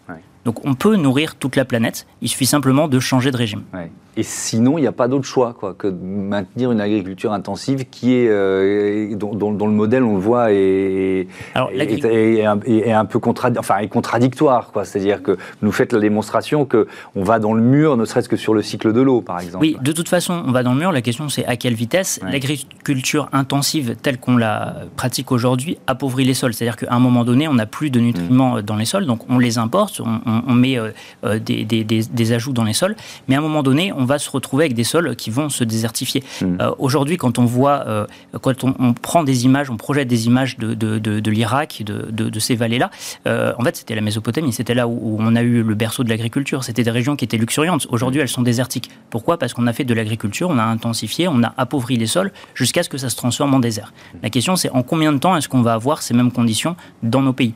Donc 0.46 0.66
on 0.66 0.76
peut 0.76 0.96
nourrir 0.96 1.36
toute 1.36 1.56
la 1.56 1.66
planète, 1.66 2.08
il 2.22 2.30
suffit 2.30 2.46
simplement 2.46 2.88
de 2.88 3.00
changer 3.00 3.32
de 3.32 3.38
régime. 3.38 3.64
Et 4.18 4.24
sinon, 4.24 4.80
il 4.80 4.82
n'y 4.82 4.88
a 4.88 4.92
pas 4.92 5.08
d'autre 5.08 5.26
choix 5.26 5.54
quoi, 5.54 5.76
que 5.76 5.88
de 5.88 6.04
maintenir 6.04 6.72
une 6.72 6.82
agriculture 6.82 7.34
intensive 7.34 7.86
qui 7.90 8.16
est, 8.16 8.28
euh, 8.28 9.16
dont, 9.16 9.52
le 9.52 9.72
modèle, 9.72 10.04
on 10.04 10.16
le 10.16 10.20
voit, 10.20 10.52
est, 10.52 11.28
est, 11.56 12.44
un, 12.44 13.06
peu 13.06 13.20
enfin, 13.58 13.78
est 13.78 13.88
contradictoire. 13.88 14.72
C'est-à-dire 14.84 15.22
que 15.22 15.34
vous 15.34 15.38
nous 15.62 15.72
faites 15.72 15.94
la 15.94 16.00
démonstration 16.00 16.66
qu'on 16.66 17.24
va 17.24 17.38
dans 17.38 17.54
le 17.54 17.62
mur, 17.62 17.96
ne 17.96 18.06
serait-ce 18.06 18.28
que 18.28 18.38
sur 18.38 18.56
le 18.56 18.64
cycle 18.64 18.92
de 18.92 19.02
l'eau, 19.02 19.22
par 19.22 19.40
exemple. 19.40 19.64
Oui, 19.64 19.78
de 19.80 19.92
toute 19.92 20.10
façon, 20.10 20.44
on 20.48 20.52
va 20.52 20.64
dans 20.64 20.74
le 20.74 20.80
mur. 20.80 20.92
La 20.92 21.04
question, 21.04 21.30
c'est 21.30 21.46
à 21.46 21.56
quelle 21.56 21.76
vitesse 21.76 22.20
L'agriculture 22.24 23.30
intensive, 23.34 23.98
telle 24.02 24.18
qu'on 24.18 24.36
la 24.38 24.78
pratique 24.96 25.32
aujourd'hui, 25.32 25.78
appauvrit 25.86 26.26
les 26.26 26.34
sols. 26.34 26.56
C'est-à-dire 26.56 26.78
qu'à 26.78 26.92
un 26.92 27.00
moment 27.00 27.24
donné, 27.24 27.48
on 27.48 27.54
n'a 27.54 27.68
plus 27.68 27.92
de 27.92 28.00
nutriments 28.00 28.56
mm. 28.56 28.62
dans 28.64 28.78
les 28.78 28.86
sols, 28.86 29.06
donc 29.06 29.30
on 29.30 29.38
les 29.38 29.60
importe, 29.60 30.02
on, 30.02 30.54
met 30.56 30.80
euh, 30.80 30.90
euh, 31.24 31.38
des, 31.38 31.66
des, 31.66 31.84
des 31.84 32.32
ajouts 32.34 32.54
dans 32.54 32.64
les 32.64 32.74
sols, 32.74 32.96
mais 33.28 33.36
à 33.36 33.38
un 33.38 33.42
moment 33.42 33.62
donné, 33.62 33.94
on 33.96 34.07
va 34.08 34.18
se 34.18 34.30
retrouver 34.30 34.66
avec 34.66 34.74
des 34.74 34.84
sols 34.84 35.16
qui 35.16 35.30
vont 35.30 35.50
se 35.50 35.64
désertifier. 35.64 36.24
Hmm. 36.42 36.58
Euh, 36.60 36.72
aujourd'hui, 36.80 37.18
quand 37.18 37.38
on 37.38 37.46
voit, 37.46 37.84
euh, 37.88 38.06
quand 38.42 38.64
on, 38.64 38.94
prend 38.94 39.24
des 39.24 39.46
images, 39.46 39.70
on 39.70 39.78
projette 39.78 40.08
des 40.08 40.26
images 40.26 40.58
de, 40.58 40.74
de, 40.74 41.32
l'Irak, 41.32 41.84
de, 41.86 42.40
ces 42.40 42.56
vallées-là, 42.56 42.90
euh, 43.28 43.54
en 43.58 43.64
fait, 43.64 43.78
c'était 43.78 43.96
la 43.96 44.02
Mésopotamie, 44.02 44.54
c'était 44.54 44.74
là 44.74 44.88
où, 44.88 45.18
on 45.20 45.36
a 45.36 45.42
eu 45.42 45.62
le 45.62 45.76
berceau 45.76 46.04
de 46.04 46.10
l'agriculture. 46.10 46.64
C'était 46.64 46.84
des 46.84 46.92
régions 46.92 47.16
qui 47.16 47.26
étaient 47.26 47.38
luxuriantes. 47.38 47.86
Aujourd'hui, 47.90 48.22
elles 48.22 48.28
sont 48.28 48.42
désertiques. 48.42 48.90
Pourquoi? 49.10 49.38
Parce 49.38 49.54
qu'on 49.54 49.68
a 49.68 49.74
fait 49.74 49.84
de 49.84 49.94
l'agriculture, 49.94 50.50
on 50.50 50.58
a 50.58 50.64
intensifié, 50.64 51.28
on 51.28 51.44
a 51.44 51.54
appauvri 51.58 51.98
les 51.98 52.08
sols 52.08 52.32
jusqu'à 52.56 52.84
ce 52.84 52.90
que 52.90 52.98
ça 52.98 53.10
se 53.10 53.16
transforme 53.16 53.54
en 53.54 53.60
désert. 53.60 53.94
La 54.24 54.30
question, 54.30 54.56
c'est 54.56 54.70
en 54.70 54.84
combien 54.84 55.12
de 55.12 55.18
temps 55.18 55.36
est-ce 55.36 55.50
qu'on 55.50 55.62
va 55.62 55.74
avoir 55.74 56.02
ces 56.02 56.14
mêmes 56.14 56.32
conditions 56.32 56.76
dans 57.04 57.22
nos 57.22 57.34
pays? 57.34 57.54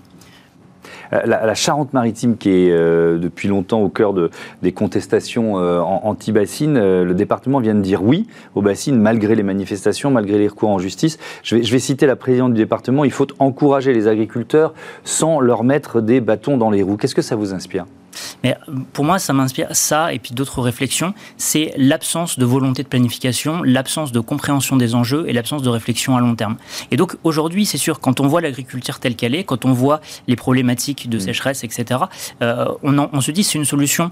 Euh, 1.14 1.22
la, 1.26 1.54
Charente-Maritime, 1.54 2.38
qui 2.38 2.50
est 2.50 2.72
euh, 2.72 3.18
depuis 3.18 3.48
longtemps 3.48 3.82
au 3.82 3.90
cœur 3.90 4.14
de, 4.14 4.30
des 4.62 4.72
contestations 4.72 5.60
euh, 5.60 5.80
anti-bassines, 5.80 6.80
le 7.04 7.14
département 7.14 7.60
vient 7.60 7.76
de 7.76 7.82
dire 7.82 8.04
oui 8.04 8.28
aux 8.56 8.62
bassines, 8.62 9.00
malgré 9.00 9.36
les 9.36 9.44
manifestations, 9.44 10.12
malgré 10.12 10.38
les 10.38 10.48
recours 10.48 10.70
en 10.70 10.80
justice. 10.80 11.18
Je 11.44 11.56
vais 11.56 11.80
citer 11.80 12.06
la 12.06 12.16
présidente 12.16 12.54
du 12.54 12.62
département, 12.62 13.06
il 13.06 13.12
faut 13.12 13.28
encourager 13.40 13.94
les 13.94 14.08
agriculteurs 14.08 14.74
sans 15.04 15.40
leur 15.40 15.64
mettre 15.64 16.02
des 16.02 16.22
bâtons 16.22 16.58
dans 16.58 16.70
les 16.70 16.84
roues. 16.84 16.98
Qu'est-ce 16.98 17.16
que 17.16 17.22
ça 17.22 17.36
vous 17.36 17.54
inspire? 17.54 17.86
Mais 18.44 18.56
pour 18.94 19.06
moi, 19.06 19.20
ça 19.20 19.34
m'inspire 19.34 19.68
ça 19.72 20.14
et 20.14 20.20
puis 20.20 20.34
d'autres 20.34 20.62
réflexions. 20.62 21.14
C'est 21.38 21.74
l'absence 21.78 22.38
de 22.38 22.46
volonté 22.46 22.84
de 22.84 22.88
planification, 22.88 23.64
l'absence 23.64 24.12
de 24.12 24.20
compréhension 24.20 24.78
des 24.78 24.96
enjeux 24.96 25.26
et 25.28 25.34
l'absence 25.34 25.62
de 25.62 25.70
réflexion 25.70 26.18
à 26.18 26.22
long 26.22 26.36
terme. 26.36 26.58
Et 26.92 26.98
donc 26.98 27.16
aujourd'hui, 27.24 27.66
c'est 27.66 27.78
sûr, 27.78 28.00
quand 28.00 28.20
on 28.20 28.28
voit 28.28 28.42
l'agriculture 28.42 29.00
telle 29.00 29.16
qu'elle 29.16 29.36
est, 29.36 29.44
quand 29.44 29.66
on 29.66 29.74
voit 29.74 30.02
les 30.28 30.36
problématiques 30.36 31.10
de 31.10 31.18
mmh. 31.18 31.22
sécheresse, 31.22 31.64
etc., 31.64 32.02
euh, 32.42 32.66
on, 32.84 32.98
on 32.98 33.22
se 33.22 33.32
dit 33.32 33.44
c'est 33.44 33.58
une 33.58 33.66
solution 33.66 34.10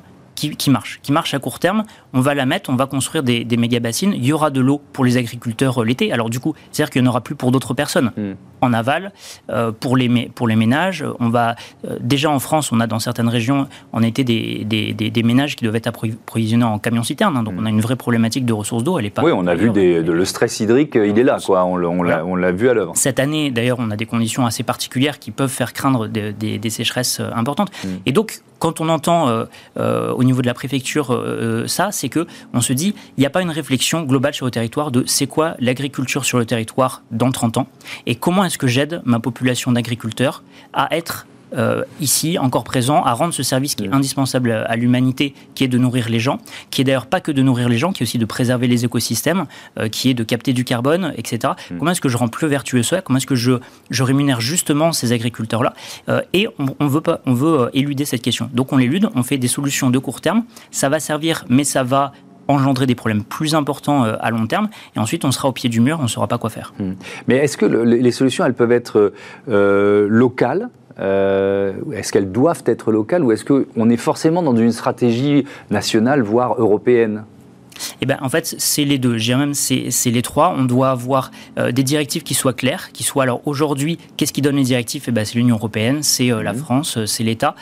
qui, 0.47 0.69
marche, 0.69 0.99
qui 1.01 1.11
marche 1.11 1.33
à 1.33 1.39
court 1.39 1.59
terme. 1.59 1.83
On 2.13 2.21
va 2.21 2.33
la 2.33 2.45
mettre, 2.45 2.69
on 2.69 2.75
va 2.75 2.85
construire 2.85 3.23
des, 3.23 3.45
méga 3.57 3.79
bassines. 3.79 4.13
Il 4.15 4.25
y 4.25 4.31
aura 4.31 4.49
de 4.49 4.61
l'eau 4.61 4.81
pour 4.93 5.03
les 5.03 5.17
agriculteurs 5.17 5.81
euh, 5.81 5.85
l'été. 5.85 6.11
Alors 6.13 6.29
du 6.29 6.39
coup, 6.39 6.55
c'est-à-dire 6.71 6.91
qu'il 6.91 7.01
n'y 7.01 7.07
en 7.07 7.11
aura 7.11 7.21
plus 7.21 7.35
pour 7.35 7.51
d'autres 7.51 7.73
personnes. 7.73 8.11
Hmm. 8.15 8.33
En 8.61 8.73
aval, 8.73 9.13
euh, 9.49 9.71
pour, 9.71 9.95
les, 9.95 10.29
pour 10.29 10.47
les 10.47 10.57
ménages, 10.57 11.05
on 11.19 11.29
va 11.29 11.55
euh, 11.85 11.97
déjà 12.01 12.29
en 12.29 12.39
France, 12.39 12.73
on 12.73 12.79
a 12.81 12.87
dans 12.87 12.99
certaines 12.99 13.29
régions 13.29 13.67
en 13.93 14.01
été 14.01 14.25
des, 14.25 14.65
des, 14.65 15.23
ménages 15.23 15.55
qui 15.55 15.63
doivent 15.63 15.77
être 15.77 15.87
approvisionnés 15.87 16.65
en 16.65 16.77
camion 16.77 17.03
citerne. 17.03 17.37
Hein. 17.37 17.43
donc 17.43 17.53
hmm. 17.53 17.59
on 17.59 17.65
a 17.65 17.69
une 17.69 17.81
vraie 17.81 17.95
problématique 17.95 18.45
de 18.45 18.53
ressources 18.53 18.83
d'eau. 18.83 18.99
Elle 18.99 19.05
est 19.05 19.11
pas. 19.11 19.23
Oui, 19.23 19.31
on 19.33 19.47
a 19.47 19.55
vu 19.55 19.69
de, 19.69 20.11
le 20.11 20.25
stress 20.25 20.59
hydrique, 20.59 20.95
il 20.95 21.17
est 21.17 21.23
là, 21.23 21.37
quoi. 21.45 21.63
On, 21.65 21.81
on 21.83 22.35
l'a 22.35 22.51
vu 22.51 22.69
à 22.69 22.73
l'œuvre. 22.73 22.93
Cette 22.95 23.19
année, 23.19 23.51
d'ailleurs, 23.51 23.77
on 23.79 23.91
a 23.91 23.95
des 23.95 24.05
conditions 24.05 24.45
assez 24.45 24.63
particulières 24.63 25.19
qui 25.19 25.31
peuvent 25.31 25.49
faire 25.49 25.73
craindre 25.73 26.07
des, 26.07 26.69
sécheresses 26.69 27.21
importantes. 27.33 27.71
Hmm. 27.83 27.97
Et 28.05 28.11
donc, 28.11 28.41
quand 28.59 28.81
on 28.81 28.89
entend 28.89 29.29
euh, 29.29 29.45
euh, 29.77 30.11
au 30.11 30.23
niveau 30.23 30.41
de 30.41 30.47
la 30.47 30.53
préfecture 30.53 31.11
euh, 31.11 31.67
ça, 31.67 31.91
c'est 31.91 32.09
que 32.09 32.27
on 32.53 32.61
se 32.61 32.73
dit 32.73 32.93
il 33.17 33.21
n'y 33.21 33.25
a 33.25 33.29
pas 33.29 33.41
une 33.41 33.49
réflexion 33.49 34.03
globale 34.03 34.33
sur 34.33 34.45
le 34.45 34.51
territoire 34.51 34.91
de 34.91 35.03
c'est 35.07 35.27
quoi 35.27 35.55
l'agriculture 35.59 36.25
sur 36.25 36.37
le 36.37 36.45
territoire 36.45 37.01
dans 37.11 37.31
30 37.31 37.57
ans 37.57 37.67
et 38.05 38.15
comment 38.15 38.43
est-ce 38.43 38.57
que 38.57 38.67
j'aide 38.67 39.01
ma 39.05 39.19
population 39.19 39.71
d'agriculteurs 39.71 40.43
à 40.73 40.95
être 40.95 41.25
ici, 41.99 42.37
encore 42.37 42.63
présents, 42.63 43.03
à 43.03 43.13
rendre 43.13 43.33
ce 43.33 43.43
service 43.43 43.75
qui 43.75 43.85
est 43.85 43.93
indispensable 43.93 44.51
à 44.51 44.75
l'humanité, 44.75 45.33
qui 45.55 45.63
est 45.63 45.67
de 45.67 45.77
nourrir 45.77 46.09
les 46.09 46.19
gens, 46.19 46.39
qui 46.69 46.81
est 46.81 46.83
d'ailleurs 46.83 47.07
pas 47.07 47.21
que 47.21 47.31
de 47.31 47.41
nourrir 47.41 47.69
les 47.69 47.77
gens, 47.77 47.91
qui 47.91 48.03
est 48.03 48.05
aussi 48.05 48.17
de 48.17 48.25
préserver 48.25 48.67
les 48.67 48.85
écosystèmes, 48.85 49.45
qui 49.91 50.09
est 50.09 50.13
de 50.13 50.23
capter 50.23 50.53
du 50.53 50.63
carbone, 50.63 51.13
etc. 51.17 51.53
Mm. 51.71 51.77
Comment 51.77 51.91
est-ce 51.91 52.01
que 52.01 52.09
je 52.09 52.17
rends 52.17 52.27
plus 52.27 52.47
vertueux 52.47 52.83
ça 52.83 53.01
Comment 53.01 53.17
est-ce 53.17 53.27
que 53.27 53.35
je, 53.35 53.53
je 53.89 54.03
rémunère 54.03 54.41
justement 54.41 54.91
ces 54.91 55.11
agriculteurs-là? 55.11 55.73
Et 56.33 56.47
on, 56.59 56.67
on, 56.79 56.87
veut 56.87 57.01
pas, 57.01 57.21
on 57.25 57.33
veut 57.33 57.69
éluder 57.73 58.05
cette 58.05 58.21
question. 58.21 58.49
Donc 58.53 58.71
on 58.73 58.77
l'élude, 58.77 59.09
on 59.15 59.23
fait 59.23 59.37
des 59.37 59.47
solutions 59.47 59.89
de 59.89 59.99
court 59.99 60.21
terme. 60.21 60.43
Ça 60.71 60.89
va 60.89 60.99
servir, 60.99 61.45
mais 61.49 61.63
ça 61.63 61.83
va 61.83 62.13
engendrer 62.49 62.87
des 62.87 62.95
problèmes 62.95 63.23
plus 63.23 63.55
importants 63.55 64.03
euh, 64.03 64.15
à 64.19 64.31
long 64.31 64.47
terme. 64.47 64.69
Et 64.95 64.99
ensuite, 64.99 65.23
on 65.23 65.31
sera 65.31 65.47
au 65.47 65.51
pied 65.51 65.69
du 65.69 65.79
mur, 65.79 65.97
on 65.99 66.03
ne 66.03 66.07
saura 66.07 66.27
pas 66.27 66.37
quoi 66.37 66.49
faire. 66.49 66.73
Hmm. 66.79 66.93
Mais 67.27 67.37
est-ce 67.37 67.57
que 67.57 67.65
les 67.65 68.11
solutions, 68.11 68.43
elles 68.43 68.55
peuvent 68.55 68.71
être 68.71 69.13
euh, 69.47 70.07
locales? 70.09 70.69
Euh, 70.99 71.73
Est-ce 71.93 72.11
qu'elles 72.11 72.31
doivent 72.31 72.63
être 72.65 72.91
locales 72.91 73.23
ou 73.23 73.31
est-ce 73.31 73.45
qu'on 73.45 73.89
est 73.89 73.97
forcément 73.97 74.41
dans 74.43 74.55
une 74.55 74.71
stratégie 74.71 75.45
nationale, 75.69 76.21
voire 76.21 76.59
européenne? 76.59 77.23
Eh 78.01 78.05
ben, 78.05 78.17
en 78.21 78.29
fait, 78.29 78.55
c'est 78.57 78.85
les 78.85 78.97
deux. 78.97 79.17
Je 79.17 79.23
dirais 79.23 79.39
même 79.39 79.53
c'est 79.53 80.11
les 80.11 80.21
trois. 80.21 80.53
On 80.57 80.65
doit 80.65 80.91
avoir 80.91 81.31
euh, 81.57 81.71
des 81.71 81.83
directives 81.83 82.23
qui 82.23 82.33
soient 82.33 82.53
claires, 82.53 82.91
qui 82.91 83.03
soient 83.03 83.23
alors 83.23 83.41
aujourd'hui, 83.45 83.97
qu'est-ce 84.17 84.33
qui 84.33 84.41
donne 84.41 84.55
les 84.55 84.63
directives? 84.63 85.03
Eh 85.07 85.11
ben, 85.11 85.25
C'est 85.25 85.35
l'Union 85.35 85.55
européenne, 85.55 86.03
c'est 86.03 86.31
euh, 86.31 86.41
la 86.41 86.53
mhm. 86.53 86.59
France, 86.59 86.97
euh, 86.97 87.05
c'est 87.05 87.23
l'État. 87.23 87.55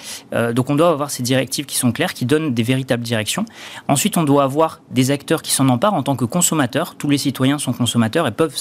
donc 0.53 0.69
on 0.69 0.75
doit 0.75 0.89
avoir 0.89 1.09
ces 1.09 1.23
directives 1.23 1.65
qui 1.65 1.77
sont 1.77 1.91
claires, 1.91 2.13
qui 2.13 2.25
donnent 2.25 2.53
des 2.53 2.63
véritables 2.63 3.03
directions. 3.03 3.45
Ensuite, 3.87 4.17
on 4.17 4.23
doit 4.23 4.43
avoir 4.43 4.81
des 4.91 5.11
acteurs 5.11 5.41
qui 5.41 5.51
s'en 5.51 5.67
emparent 5.69 5.93
en 5.93 6.03
tant 6.03 6.15
que 6.15 6.25
consommateurs. 6.25 6.95
Tous 6.95 7.09
les 7.09 7.17
citoyens 7.17 7.57
sont 7.57 7.73
consommateurs 7.73 8.27
et 8.27 8.31
peuvent 8.31 8.57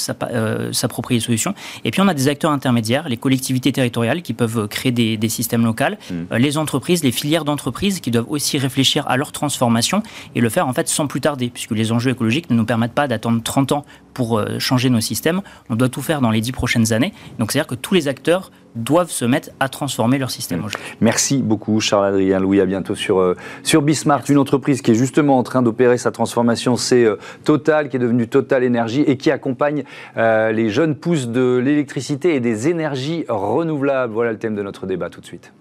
s'approprier 0.72 1.20
les 1.20 1.24
solutions. 1.24 1.54
Et 1.84 1.90
puis 1.90 2.00
on 2.00 2.08
a 2.08 2.14
des 2.14 2.28
acteurs 2.28 2.50
intermédiaires, 2.50 3.08
les 3.08 3.16
collectivités 3.16 3.72
territoriales 3.72 4.22
qui 4.22 4.32
peuvent 4.32 4.68
créer 4.68 4.92
des, 4.92 5.28
systèmes 5.28 5.64
locaux, 5.64 5.84
mhm. 6.10 6.36
les 6.38 6.58
entreprises, 6.58 7.02
les 7.02 7.12
filières 7.12 7.44
d'entreprises 7.44 8.00
qui 8.00 8.10
doivent 8.10 8.26
aussi 8.28 8.58
réfléchir 8.58 9.06
à 9.08 9.16
leur 9.16 9.32
transformation 9.32 10.02
et 10.34 10.40
le 10.40 10.48
faire 10.48 10.66
en 10.66 10.72
fait 10.72 10.88
sans 10.88 11.06
plus 11.06 11.20
tarder 11.20 11.45
puisque 11.52 11.72
les 11.72 11.92
enjeux 11.92 12.10
écologiques 12.10 12.50
ne 12.50 12.56
nous 12.56 12.64
permettent 12.64 12.92
pas 12.92 13.08
d'attendre 13.08 13.42
30 13.42 13.72
ans 13.72 13.84
pour 14.14 14.38
euh, 14.38 14.58
changer 14.58 14.88
nos 14.88 15.00
systèmes. 15.00 15.42
On 15.68 15.76
doit 15.76 15.88
tout 15.88 16.02
faire 16.02 16.20
dans 16.20 16.30
les 16.30 16.40
10 16.40 16.52
prochaines 16.52 16.92
années. 16.92 17.12
Donc 17.38 17.52
c'est-à-dire 17.52 17.66
que 17.66 17.74
tous 17.74 17.94
les 17.94 18.08
acteurs 18.08 18.50
doivent 18.74 19.10
se 19.10 19.24
mettre 19.24 19.50
à 19.60 19.68
transformer 19.68 20.18
leur 20.18 20.30
système. 20.30 20.62
Merci 21.00 21.42
beaucoup 21.42 21.80
Charles-Adrien 21.80 22.40
Louis, 22.40 22.60
à 22.60 22.66
bientôt 22.66 22.94
sur, 22.94 23.18
euh, 23.20 23.36
sur 23.62 23.82
Bismart, 23.82 24.22
une 24.28 24.38
entreprise 24.38 24.82
qui 24.82 24.90
est 24.90 24.94
justement 24.94 25.38
en 25.38 25.42
train 25.42 25.62
d'opérer 25.62 25.98
sa 25.98 26.10
transformation, 26.10 26.76
c'est 26.76 27.04
euh, 27.04 27.16
Total, 27.44 27.88
qui 27.88 27.96
est 27.96 28.00
devenu 28.00 28.28
Total 28.28 28.64
Énergie 28.64 29.02
et 29.02 29.16
qui 29.16 29.30
accompagne 29.30 29.84
les 30.16 30.70
jeunes 30.70 30.94
pousses 30.94 31.28
de 31.28 31.56
l'électricité 31.56 32.34
et 32.34 32.40
des 32.40 32.68
énergies 32.68 33.24
renouvelables. 33.28 34.12
Voilà 34.12 34.32
le 34.32 34.38
thème 34.38 34.54
de 34.54 34.62
notre 34.62 34.86
débat 34.86 35.10
tout 35.10 35.20
de 35.20 35.26
suite. 35.26 35.52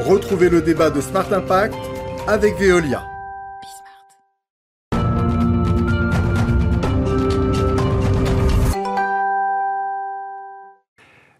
Retrouvez 0.00 0.48
le 0.48 0.62
débat 0.62 0.90
de 0.90 1.00
Smart 1.00 1.30
Impact 1.32 1.74
avec 2.26 2.58
Veolia. 2.58 3.04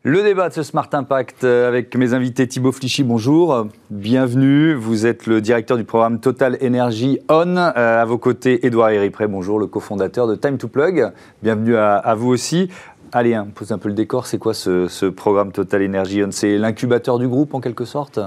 Le 0.03 0.23
débat 0.23 0.49
de 0.49 0.55
ce 0.55 0.63
Smart 0.63 0.89
Impact 0.91 1.45
euh, 1.45 1.69
avec 1.69 1.95
mes 1.95 2.15
invités 2.15 2.49
Thibaut 2.49 2.73
Flichy, 2.73 3.05
bonjour, 3.05 3.67
bienvenue. 3.91 4.73
Vous 4.73 5.05
êtes 5.05 5.27
le 5.27 5.43
directeur 5.43 5.77
du 5.77 5.85
programme 5.85 6.21
Total 6.21 6.57
Energy 6.65 7.19
On. 7.29 7.59
Euh, 7.59 8.01
à 8.01 8.07
vos 8.07 8.17
côtés, 8.17 8.65
Édouard 8.67 8.89
Héripré, 8.89 9.27
bonjour, 9.27 9.59
le 9.59 9.67
cofondateur 9.67 10.27
de 10.27 10.37
Time 10.37 10.57
to 10.57 10.69
Plug. 10.69 11.13
Bienvenue 11.43 11.77
à, 11.77 12.15
vous 12.15 12.29
aussi. 12.29 12.71
Allez, 13.13 13.39
on 13.39 13.51
pose 13.51 13.73
un 13.73 13.79
peu 13.79 13.91
le 13.91 13.95
décor. 13.95 14.27
C'est 14.27 14.39
quoi 14.39 14.55
ce, 14.55 15.11
programme 15.11 15.53
Total 15.53 15.85
Energy 15.85 16.25
On? 16.25 16.31
C'est 16.31 16.57
l'incubateur 16.57 17.19
du 17.19 17.29
groupe 17.29 17.53
en 17.53 17.61
quelque 17.61 17.85
sorte? 17.85 18.21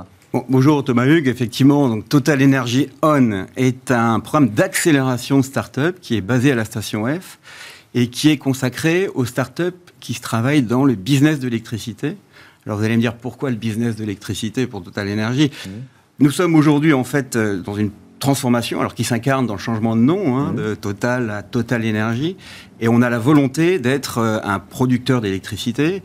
Bonjour 0.49 0.83
Thomas 0.83 1.07
Hugues, 1.07 1.27
effectivement, 1.27 1.99
Total 2.01 2.43
Energy 2.43 2.89
On 3.01 3.47
est 3.57 3.89
un 3.89 4.19
programme 4.19 4.49
d'accélération 4.49 5.41
start-up 5.41 5.97
qui 5.99 6.17
est 6.17 6.21
basé 6.21 6.51
à 6.51 6.55
la 6.55 6.65
station 6.65 7.07
F 7.07 7.39
et 7.95 8.07
qui 8.07 8.29
est 8.29 8.37
consacré 8.37 9.09
aux 9.15 9.25
start-up 9.25 9.75
qui 10.03 10.13
se 10.13 10.21
travaille 10.21 10.63
dans 10.63 10.83
le 10.83 10.95
business 10.95 11.39
de 11.39 11.45
l'électricité. 11.45 12.17
Alors 12.65 12.77
vous 12.77 12.83
allez 12.83 12.97
me 12.97 13.01
dire 13.01 13.15
pourquoi 13.15 13.49
le 13.49 13.55
business 13.55 13.95
de 13.95 14.01
l'électricité 14.01 14.67
pour 14.67 14.83
Total 14.83 15.09
Energy? 15.09 15.49
Mmh. 15.49 15.69
Nous 16.19 16.29
sommes 16.29 16.55
aujourd'hui 16.55 16.91
en 16.91 17.05
fait 17.05 17.37
euh, 17.37 17.61
dans 17.61 17.75
une 17.75 17.89
transformation, 18.19 18.81
alors 18.81 18.95
qui 18.95 19.05
s'incarne 19.05 19.47
dans 19.47 19.53
le 19.53 19.59
changement 19.59 19.95
de 19.95 20.01
nom 20.01 20.37
hein, 20.37 20.51
mmh. 20.51 20.55
de 20.57 20.75
Total 20.75 21.29
à 21.29 21.41
Total 21.41 21.85
Energy, 21.87 22.35
et 22.81 22.89
on 22.89 23.01
a 23.01 23.09
la 23.09 23.17
volonté 23.17 23.79
d'être 23.79 24.17
euh, 24.17 24.39
un 24.43 24.59
producteur 24.59 25.21
d'électricité. 25.21 26.03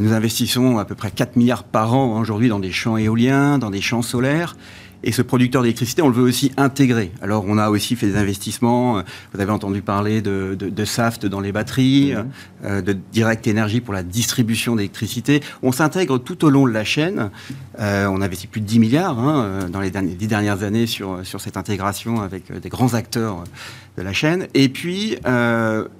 Nous 0.00 0.14
investissons 0.14 0.78
à 0.78 0.86
peu 0.86 0.94
près 0.94 1.10
4 1.10 1.36
milliards 1.36 1.64
par 1.64 1.92
an 1.94 2.18
aujourd'hui 2.18 2.48
dans 2.48 2.58
des 2.58 2.72
champs 2.72 2.96
éoliens, 2.96 3.58
dans 3.58 3.70
des 3.70 3.82
champs 3.82 4.02
solaires. 4.02 4.56
Et 5.04 5.12
ce 5.12 5.20
producteur 5.20 5.62
d'électricité, 5.62 6.00
on 6.00 6.08
le 6.08 6.14
veut 6.14 6.22
aussi 6.22 6.50
intégrer. 6.56 7.12
Alors, 7.20 7.44
on 7.46 7.58
a 7.58 7.68
aussi 7.68 7.94
fait 7.94 8.06
des 8.06 8.16
investissements. 8.16 8.98
Euh, 8.98 9.02
vous 9.34 9.40
avez 9.40 9.52
entendu 9.52 9.82
parler 9.82 10.22
de, 10.22 10.56
de, 10.58 10.70
de 10.70 10.84
SAFT 10.84 11.26
dans 11.26 11.40
les 11.40 11.52
batteries, 11.52 12.14
mhm. 12.14 12.26
euh, 12.64 12.82
de 12.82 12.96
Direct 13.12 13.46
Énergie 13.46 13.82
pour 13.82 13.92
la 13.92 14.02
distribution 14.02 14.76
d'électricité. 14.76 15.42
On 15.62 15.72
s'intègre 15.72 16.18
tout 16.18 16.44
au 16.44 16.50
long 16.50 16.66
de 16.66 16.72
la 16.72 16.84
chaîne. 16.84 17.30
Euh, 17.78 18.06
on 18.06 18.22
investit 18.22 18.46
plus 18.46 18.62
de 18.62 18.66
10 18.66 18.78
milliards 18.78 19.18
hein, 19.18 19.44
euh, 19.44 19.68
dans 19.68 19.80
les 19.80 19.90
dernières, 19.90 20.16
10 20.16 20.26
dernières 20.26 20.62
années 20.62 20.86
sur, 20.86 21.20
sur 21.22 21.40
cette 21.40 21.58
intégration 21.58 22.22
avec 22.22 22.50
des 22.58 22.68
grands 22.70 22.94
acteurs 22.94 23.44
de 23.98 24.02
la 24.02 24.12
chaîne. 24.12 24.48
Et 24.54 24.68
puis, 24.70 25.16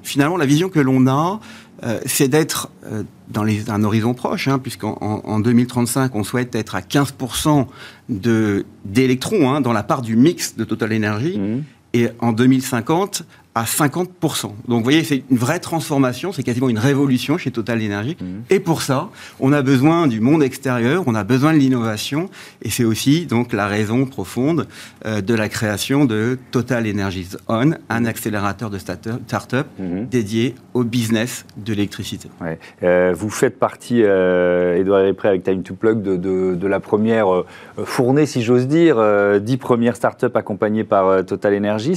finalement, 0.02 0.36
la 0.36 0.46
vision 0.46 0.68
que 0.68 0.80
l'on 0.80 1.06
a, 1.06 1.40
euh, 1.84 2.00
c'est 2.06 2.28
d'être 2.28 2.70
euh, 2.86 3.02
dans 3.28 3.44
les, 3.44 3.70
un 3.70 3.82
horizon 3.84 4.14
proche, 4.14 4.48
hein, 4.48 4.58
puisqu'en 4.58 4.96
en, 5.00 5.40
2035, 5.40 6.14
on 6.14 6.24
souhaite 6.24 6.54
être 6.54 6.74
à 6.74 6.80
15% 6.80 7.66
d'électrons 8.08 9.50
hein, 9.50 9.60
dans 9.60 9.72
la 9.72 9.82
part 9.82 10.02
du 10.02 10.16
mix 10.16 10.56
de 10.56 10.64
Total 10.64 10.94
Energy. 10.94 11.38
Mmh. 11.38 11.62
Et 11.92 12.08
en 12.20 12.32
2050, 12.32 13.22
à 13.54 13.64
50%. 13.64 14.08
Donc 14.42 14.54
vous 14.66 14.82
voyez, 14.82 15.04
c'est 15.04 15.22
une 15.30 15.36
vraie 15.36 15.60
transformation, 15.60 16.32
c'est 16.32 16.42
quasiment 16.42 16.68
une 16.68 16.78
révolution 16.78 17.38
chez 17.38 17.52
Total 17.52 17.80
Energy. 17.80 18.16
Mhm. 18.20 18.42
Et 18.50 18.58
pour 18.58 18.82
ça, 18.82 19.10
on 19.38 19.52
a 19.52 19.62
besoin 19.62 20.08
du 20.08 20.20
monde 20.20 20.42
extérieur, 20.42 21.04
on 21.06 21.14
a 21.14 21.22
besoin 21.22 21.52
de 21.52 21.58
l'innovation, 21.58 22.30
et 22.62 22.70
c'est 22.70 22.84
aussi 22.84 23.26
donc 23.26 23.52
la 23.52 23.68
raison 23.68 24.06
profonde 24.06 24.66
euh, 25.06 25.20
de 25.20 25.34
la 25.34 25.48
création 25.48 26.04
de 26.04 26.36
Total 26.50 26.84
Energies 26.88 27.36
On, 27.48 27.72
un 27.88 28.04
accélérateur 28.04 28.70
de 28.70 28.78
start-up 28.78 29.66
mhm. 29.78 30.06
dédié 30.06 30.56
au 30.74 30.82
business 30.82 31.46
de 31.56 31.72
l'électricité. 31.72 32.28
Ouais. 32.40 32.58
Euh, 32.82 33.14
vous 33.16 33.30
faites 33.30 33.58
partie, 33.58 34.02
euh, 34.02 34.76
Edouard 34.76 35.14
Prêt 35.14 35.28
avec 35.28 35.44
Time 35.44 35.62
to 35.62 35.74
Plug, 35.74 36.02
de, 36.02 36.16
de, 36.16 36.54
de 36.54 36.66
la 36.66 36.80
première 36.80 37.32
euh, 37.32 37.46
fournée, 37.84 38.26
si 38.26 38.42
j'ose 38.42 38.66
dire, 38.66 38.96
dix 39.40 39.56
premières 39.58 39.94
start-up 39.94 40.36
accompagnées 40.36 40.84
par 40.84 41.24
Total 41.24 41.56
Energy. 41.56 41.94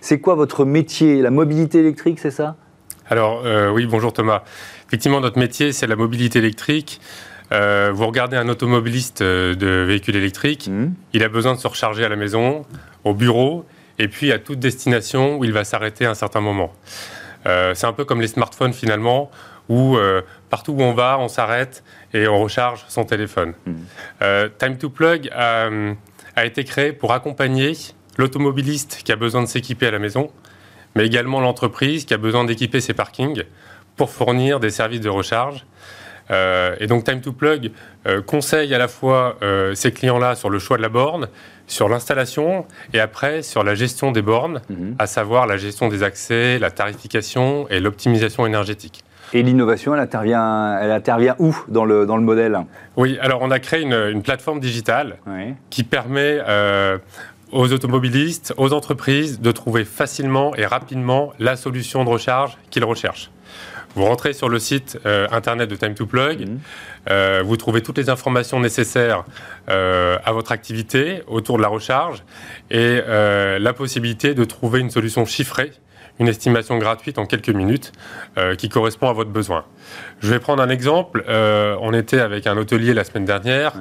C'est 0.00 0.20
quoi 0.20 0.34
votre 0.34 0.64
métier 0.64 0.97
la 1.00 1.30
mobilité 1.30 1.78
électrique, 1.78 2.18
c'est 2.18 2.30
ça? 2.30 2.56
Alors 3.08 3.42
euh, 3.44 3.70
oui, 3.70 3.86
bonjour 3.86 4.12
Thomas. 4.12 4.42
Effectivement, 4.86 5.20
notre 5.20 5.38
métier, 5.38 5.72
c'est 5.72 5.86
la 5.86 5.96
mobilité 5.96 6.38
électrique. 6.38 7.00
Euh, 7.52 7.90
vous 7.94 8.06
regardez 8.06 8.36
un 8.36 8.48
automobiliste 8.48 9.22
euh, 9.22 9.54
de 9.54 9.66
véhicules 9.66 10.16
électriques, 10.16 10.68
mmh. 10.68 10.88
il 11.14 11.22
a 11.22 11.28
besoin 11.28 11.54
de 11.54 11.58
se 11.58 11.66
recharger 11.66 12.04
à 12.04 12.10
la 12.10 12.16
maison, 12.16 12.66
au 13.04 13.14
bureau, 13.14 13.64
et 13.98 14.08
puis 14.08 14.32
à 14.32 14.38
toute 14.38 14.58
destination 14.58 15.38
où 15.38 15.44
il 15.44 15.52
va 15.52 15.64
s'arrêter 15.64 16.04
à 16.04 16.10
un 16.10 16.14
certain 16.14 16.40
moment. 16.40 16.72
c'est 17.44 17.86
un 17.86 17.92
peu 17.94 18.04
comme 18.04 18.20
les 18.20 18.28
smartphones 18.28 18.74
finalement, 18.74 19.30
où 19.68 19.96
partout 20.50 20.72
où 20.72 20.82
on 20.82 20.92
va, 20.92 21.18
on 21.18 21.28
s'arrête 21.28 21.82
et 22.12 22.28
on 22.28 22.38
recharge 22.38 22.84
son 22.88 23.04
téléphone. 23.04 23.54
Mmh. 23.66 23.72
Time 24.58 24.76
to 24.78 24.90
Plug 24.90 25.30
a 25.32 26.44
été 26.44 26.62
créé 26.62 26.92
pour 26.92 27.12
accompagner 27.12 27.72
l'automobiliste 28.18 29.00
qui 29.02 29.10
a 29.10 29.16
besoin 29.16 29.42
de 29.42 29.48
s'équiper 29.48 29.86
à 29.86 29.90
la 29.90 29.98
maison 29.98 30.30
mais 30.98 31.06
également 31.06 31.40
l'entreprise 31.40 32.04
qui 32.04 32.12
a 32.12 32.16
besoin 32.16 32.44
d'équiper 32.44 32.80
ses 32.80 32.92
parkings 32.92 33.44
pour 33.94 34.10
fournir 34.10 34.58
des 34.58 34.70
services 34.70 35.00
de 35.00 35.08
recharge. 35.08 35.64
Euh, 36.32 36.74
et 36.80 36.88
donc 36.88 37.04
Time 37.04 37.20
to 37.20 37.32
Plug 37.32 37.70
euh, 38.08 38.20
conseille 38.20 38.74
à 38.74 38.78
la 38.78 38.88
fois 38.88 39.36
euh, 39.42 39.76
ces 39.76 39.92
clients-là 39.92 40.34
sur 40.34 40.50
le 40.50 40.58
choix 40.58 40.76
de 40.76 40.82
la 40.82 40.88
borne, 40.88 41.28
sur 41.68 41.88
l'installation 41.88 42.66
et 42.92 42.98
après 42.98 43.42
sur 43.42 43.62
la 43.62 43.76
gestion 43.76 44.10
des 44.10 44.22
bornes, 44.22 44.60
mhm. 44.68 44.96
à 44.98 45.06
savoir 45.06 45.46
la 45.46 45.56
gestion 45.56 45.86
des 45.86 46.02
accès, 46.02 46.58
la 46.58 46.72
tarification 46.72 47.68
et 47.70 47.78
l'optimisation 47.78 48.44
énergétique. 48.44 49.04
Et 49.32 49.44
l'innovation, 49.44 49.94
elle 49.94 50.00
intervient, 50.00 50.78
elle 50.80 50.90
intervient 50.90 51.36
où 51.38 51.56
dans 51.68 51.84
le, 51.84 52.06
dans 52.06 52.16
le 52.16 52.24
modèle? 52.24 52.58
Oui, 52.96 53.18
alors 53.20 53.40
on 53.42 53.52
a 53.52 53.60
créé 53.60 53.82
une, 53.82 53.92
une 53.92 54.22
plateforme 54.22 54.58
digitale 54.58 55.18
qui 55.70 55.84
permet 55.84 56.40
aux 57.52 57.72
automobilistes, 57.72 58.54
aux 58.56 58.72
entreprises 58.72 59.40
de 59.40 59.52
trouver 59.52 59.84
facilement 59.84 60.54
et 60.56 60.66
rapidement 60.66 61.32
la 61.38 61.56
solution 61.56 62.04
de 62.04 62.08
recharge 62.08 62.58
qu'ils 62.70 62.84
recherchent. 62.84 63.30
Vous 63.94 64.04
rentrez 64.04 64.32
sur 64.32 64.48
le 64.48 64.58
site 64.58 64.98
euh, 65.06 65.26
internet 65.32 65.68
de 65.68 65.74
Time 65.74 65.94
to 65.94 66.06
Plug, 66.06 66.40
mhm. 66.40 66.60
euh, 67.10 67.42
vous 67.44 67.56
trouvez 67.56 67.82
toutes 67.82 67.98
les 67.98 68.10
informations 68.10 68.60
nécessaires 68.60 69.24
euh, 69.68 70.18
à 70.24 70.32
votre 70.32 70.52
activité 70.52 71.22
autour 71.26 71.56
de 71.56 71.62
la 71.62 71.68
recharge 71.68 72.22
et 72.70 73.00
la 73.08 73.72
possibilité 73.72 74.34
de 74.34 74.44
trouver 74.44 74.80
une 74.80 74.90
solution 74.90 75.24
chiffrée 75.24 75.72
une 76.20 76.26
estimation 76.26 76.78
gratuite 76.78 77.16
en 77.18 77.26
quelques 77.26 77.48
minutes 77.48 77.92
qui 78.58 78.68
correspond 78.68 79.08
à 79.08 79.12
votre 79.12 79.30
besoin. 79.30 79.64
Je 80.18 80.28
vais 80.28 80.40
prendre 80.40 80.60
un 80.60 80.68
exemple. 80.68 81.24
on 81.28 81.92
était 81.94 82.18
avec 82.18 82.48
un 82.48 82.56
hôtelier 82.56 82.92
la 82.92 83.04
semaine 83.04 83.24
dernière 83.24 83.74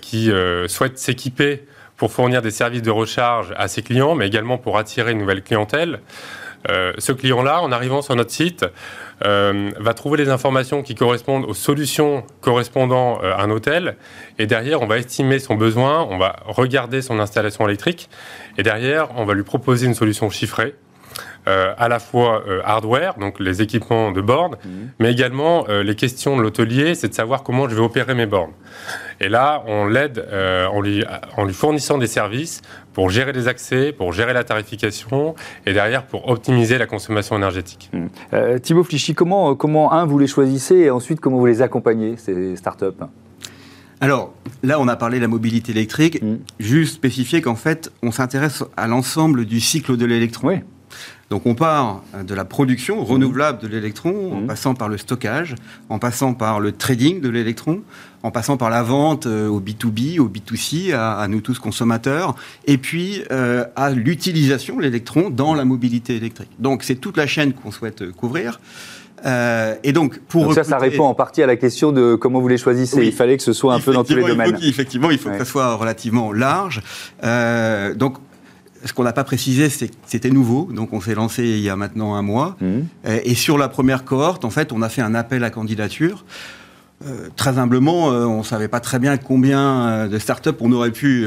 qui 0.00 0.32
souhaite 0.66 0.98
s'équiper 0.98 1.64
pour 1.96 2.12
fournir 2.12 2.42
des 2.42 2.50
services 2.50 2.82
de 2.82 2.90
recharge 2.90 3.54
à 3.56 3.68
ses 3.68 3.82
clients, 3.82 4.14
mais 4.14 4.26
également 4.26 4.58
pour 4.58 4.78
attirer 4.78 5.12
une 5.12 5.18
nouvelle 5.18 5.42
clientèle. 5.42 6.00
Euh, 6.70 6.92
ce 6.98 7.12
client-là, 7.12 7.62
en 7.62 7.70
arrivant 7.70 8.02
sur 8.02 8.16
notre 8.16 8.30
site, 8.30 8.64
euh, 9.24 9.70
va 9.78 9.94
trouver 9.94 10.18
les 10.18 10.30
informations 10.30 10.82
qui 10.82 10.94
correspondent 10.94 11.44
aux 11.44 11.54
solutions 11.54 12.24
correspondant 12.40 13.20
euh, 13.22 13.32
à 13.32 13.42
un 13.42 13.50
hôtel. 13.50 13.96
Et 14.38 14.46
derrière, 14.46 14.82
on 14.82 14.86
va 14.86 14.98
estimer 14.98 15.38
son 15.38 15.54
besoin, 15.54 16.02
on 16.10 16.18
va 16.18 16.36
regarder 16.44 17.02
son 17.02 17.20
installation 17.20 17.66
électrique. 17.66 18.08
Et 18.58 18.62
derrière, 18.62 19.08
on 19.16 19.24
va 19.24 19.34
lui 19.34 19.44
proposer 19.44 19.86
une 19.86 19.94
solution 19.94 20.28
chiffrée 20.30 20.74
euh, 21.48 21.74
à 21.78 21.88
la 21.88 21.98
fois 21.98 22.42
euh, 22.48 22.60
hardware, 22.64 23.14
donc 23.18 23.38
les 23.38 23.62
équipements 23.62 24.10
de 24.10 24.20
bornes, 24.20 24.56
mhm. 24.64 24.88
mais 24.98 25.12
également 25.12 25.64
euh, 25.68 25.82
les 25.82 25.94
questions 25.94 26.36
de 26.36 26.42
l'hôtelier, 26.42 26.94
c'est 26.94 27.08
de 27.08 27.14
savoir 27.14 27.42
comment 27.42 27.68
je 27.68 27.74
vais 27.74 27.80
opérer 27.80 28.14
mes 28.14 28.26
bornes. 28.26 28.52
Et 29.20 29.28
là, 29.28 29.62
on 29.66 29.86
l'aide 29.86 30.26
en 30.70 30.80
lui, 30.82 31.02
en 31.38 31.44
lui 31.44 31.54
fournissant 31.54 31.96
des 31.96 32.06
services 32.06 32.60
pour 32.92 33.08
gérer 33.08 33.32
les 33.32 33.48
accès, 33.48 33.92
pour 33.92 34.12
gérer 34.12 34.34
la 34.34 34.44
tarification 34.44 35.34
et 35.64 35.72
derrière 35.72 36.04
pour 36.04 36.28
optimiser 36.28 36.76
la 36.76 36.84
consommation 36.84 37.34
énergétique. 37.34 37.90
Mmh. 37.94 38.58
Thibaut 38.60 38.84
Flichy, 38.84 39.14
comment, 39.14 39.54
comment, 39.54 39.94
un, 39.94 40.04
vous 40.04 40.18
les 40.18 40.26
choisissez 40.26 40.74
et 40.74 40.90
ensuite 40.90 41.20
comment 41.20 41.38
vous 41.38 41.46
les 41.46 41.62
accompagnez, 41.62 42.16
ces 42.18 42.56
startups 42.56 42.84
alors, 44.00 44.34
là, 44.62 44.78
on 44.78 44.88
a 44.88 44.96
parlé 44.96 45.16
de 45.16 45.22
la 45.22 45.28
mobilité 45.28 45.72
électrique. 45.72 46.22
Mhm. 46.22 46.40
Juste 46.60 46.96
spécifier 46.96 47.40
qu'en 47.40 47.54
fait, 47.54 47.90
on 48.02 48.10
s'intéresse 48.10 48.62
à 48.76 48.86
l'ensemble 48.86 49.46
du 49.46 49.60
cycle 49.60 49.96
de 49.96 50.04
l'électron. 50.04 50.48
Oui. 50.48 50.56
Donc 51.30 51.44
on 51.46 51.54
part 51.54 52.02
de 52.24 52.34
la 52.34 52.44
production 52.44 53.04
renouvelable 53.04 53.58
de 53.58 53.66
l'électron, 53.66 54.32
en 54.32 54.40
mmh. 54.42 54.46
passant 54.46 54.74
par 54.74 54.88
le 54.88 54.96
stockage, 54.96 55.56
en 55.88 55.98
passant 55.98 56.34
par 56.34 56.60
le 56.60 56.72
trading 56.72 57.20
de 57.20 57.28
l'électron, 57.28 57.82
en 58.26 58.32
passant 58.32 58.56
par 58.56 58.70
la 58.70 58.82
vente 58.82 59.26
euh, 59.26 59.48
au 59.48 59.60
B2B, 59.60 60.18
au 60.18 60.28
B2C, 60.28 60.92
à, 60.92 61.26
nous 61.28 61.40
tous 61.40 61.60
consommateurs, 61.60 62.34
et 62.66 62.76
puis 62.76 63.22
euh, 63.30 63.64
à 63.76 63.90
l'utilisation 63.90 64.76
de 64.76 64.82
l'électron 64.82 65.30
dans 65.30 65.54
la 65.54 65.64
mobilité 65.64 66.16
électrique. 66.16 66.50
Donc 66.58 66.82
c'est 66.82 66.96
toute 66.96 67.16
la 67.16 67.28
chaîne 67.28 67.52
qu'on 67.52 67.70
souhaite 67.70 68.02
euh, 68.02 68.12
couvrir. 68.12 68.60
et 69.24 69.92
donc, 69.92 70.18
pour 70.28 70.54
ça, 70.54 70.62
ça 70.62 70.78
répond 70.78 71.04
en 71.04 71.14
partie 71.14 71.42
à 71.42 71.46
la 71.46 71.56
question 71.56 71.90
de 71.90 72.16
comment 72.16 72.40
vous 72.40 72.48
les 72.48 72.58
choisissez. 72.58 73.04
il 73.04 73.12
fallait 73.12 73.36
que 73.36 73.42
ce 73.42 73.52
soit 73.52 73.74
un 73.74 73.80
peu 73.80 73.92
dans 73.92 74.04
tous 74.04 74.14
les 74.14 74.24
domaines. 74.24 74.58
effectivement, 74.62 75.10
il 75.10 75.18
faut 75.18 75.30
que 75.30 75.38
ça 75.38 75.44
soit 75.44 75.74
relativement 75.74 76.32
large. 76.32 76.82
donc, 77.96 78.18
ce 78.86 78.92
qu'on 78.92 79.04
n'a 79.04 79.12
pas 79.12 79.24
précisé, 79.24 79.68
c'est 79.68 79.88
que 79.88 79.94
c'était 80.06 80.30
nouveau, 80.30 80.68
donc 80.72 80.92
on 80.92 81.00
s'est 81.00 81.14
lancé 81.14 81.42
il 81.44 81.60
y 81.60 81.68
a 81.68 81.76
maintenant 81.76 82.14
un 82.14 82.22
mois. 82.22 82.56
Mmh. 82.60 83.08
Et 83.24 83.34
sur 83.34 83.58
la 83.58 83.68
première 83.68 84.04
cohorte, 84.04 84.44
en 84.44 84.50
fait, 84.50 84.72
on 84.72 84.82
a 84.82 84.88
fait 84.88 85.02
un 85.02 85.14
appel 85.14 85.44
à 85.44 85.50
candidature. 85.50 86.24
Euh, 87.04 87.28
très 87.36 87.58
humblement, 87.58 88.10
euh, 88.10 88.24
on 88.24 88.38
ne 88.38 88.42
savait 88.42 88.68
pas 88.68 88.80
très 88.80 88.98
bien 88.98 89.18
combien 89.18 89.86
euh, 89.86 90.08
de 90.08 90.18
startups 90.18 90.56
on 90.60 90.72
aurait 90.72 90.92
pu 90.92 91.26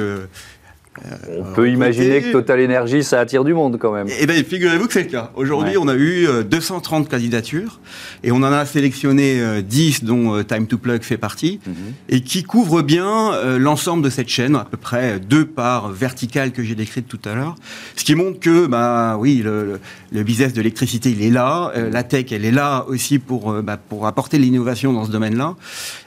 on 1.38 1.54
peut 1.54 1.70
imaginer 1.70 2.22
que 2.22 2.32
Total 2.32 2.64
Energy, 2.64 3.04
ça 3.04 3.20
attire 3.20 3.44
du 3.44 3.54
monde 3.54 3.78
quand 3.80 3.92
même. 3.92 4.08
Eh 4.20 4.26
bien, 4.26 4.36
figurez-vous 4.36 4.88
que 4.88 4.94
c'est 4.94 5.04
le 5.04 5.10
cas. 5.10 5.32
Aujourd'hui, 5.36 5.78
on 5.78 5.88
a 5.88 5.96
eu 5.96 6.28
230 6.50 7.06
euh, 7.06 7.10
candidatures 7.10 7.80
et 8.24 8.32
on 8.32 8.38
en 8.38 8.44
a 8.44 8.66
sélectionné 8.66 9.62
10 9.62 10.04
euh, 10.04 10.06
dont 10.06 10.36
euh, 10.36 10.44
Time 10.44 10.68
to 10.68 10.78
Plug 10.78 11.02
fait 11.04 11.18
partie 11.18 11.60
mhm. 11.66 11.74
et 12.10 12.22
qui 12.22 12.44
couvrent 12.44 12.82
bien 12.82 13.32
l'ensemble 13.58 14.04
de 14.04 14.10
cette 14.10 14.30
chaîne, 14.30 14.56
à 14.56 14.66
peu 14.66 14.78
près 14.78 15.20
deux 15.20 15.46
parts 15.46 15.90
verticales 15.90 16.52
que 16.52 16.64
j'ai 16.64 16.76
décrites 16.76 17.08
tout 17.08 17.20
à 17.26 17.36
l'heure. 17.36 17.56
Ce 17.96 18.04
qui 18.04 18.16
montre 18.16 18.40
que, 18.40 18.68
bah 18.68 19.18
oui, 19.20 19.44
le, 19.44 19.80
business 20.24 20.54
de 20.54 20.58
l'électricité, 20.58 21.12
il 21.12 21.24
est 21.24 21.30
là. 21.30 21.72
la 21.92 22.04
tech, 22.04 22.26
elle 22.32 22.46
est 22.46 22.52
là 22.52 22.86
aussi 22.88 23.20
pour, 23.20 23.54
bah, 23.62 23.78
pour 23.78 24.08
apporter 24.08 24.38
l'innovation 24.38 24.94
dans 24.94 25.06
ce 25.06 25.12
domaine-là. 25.12 25.56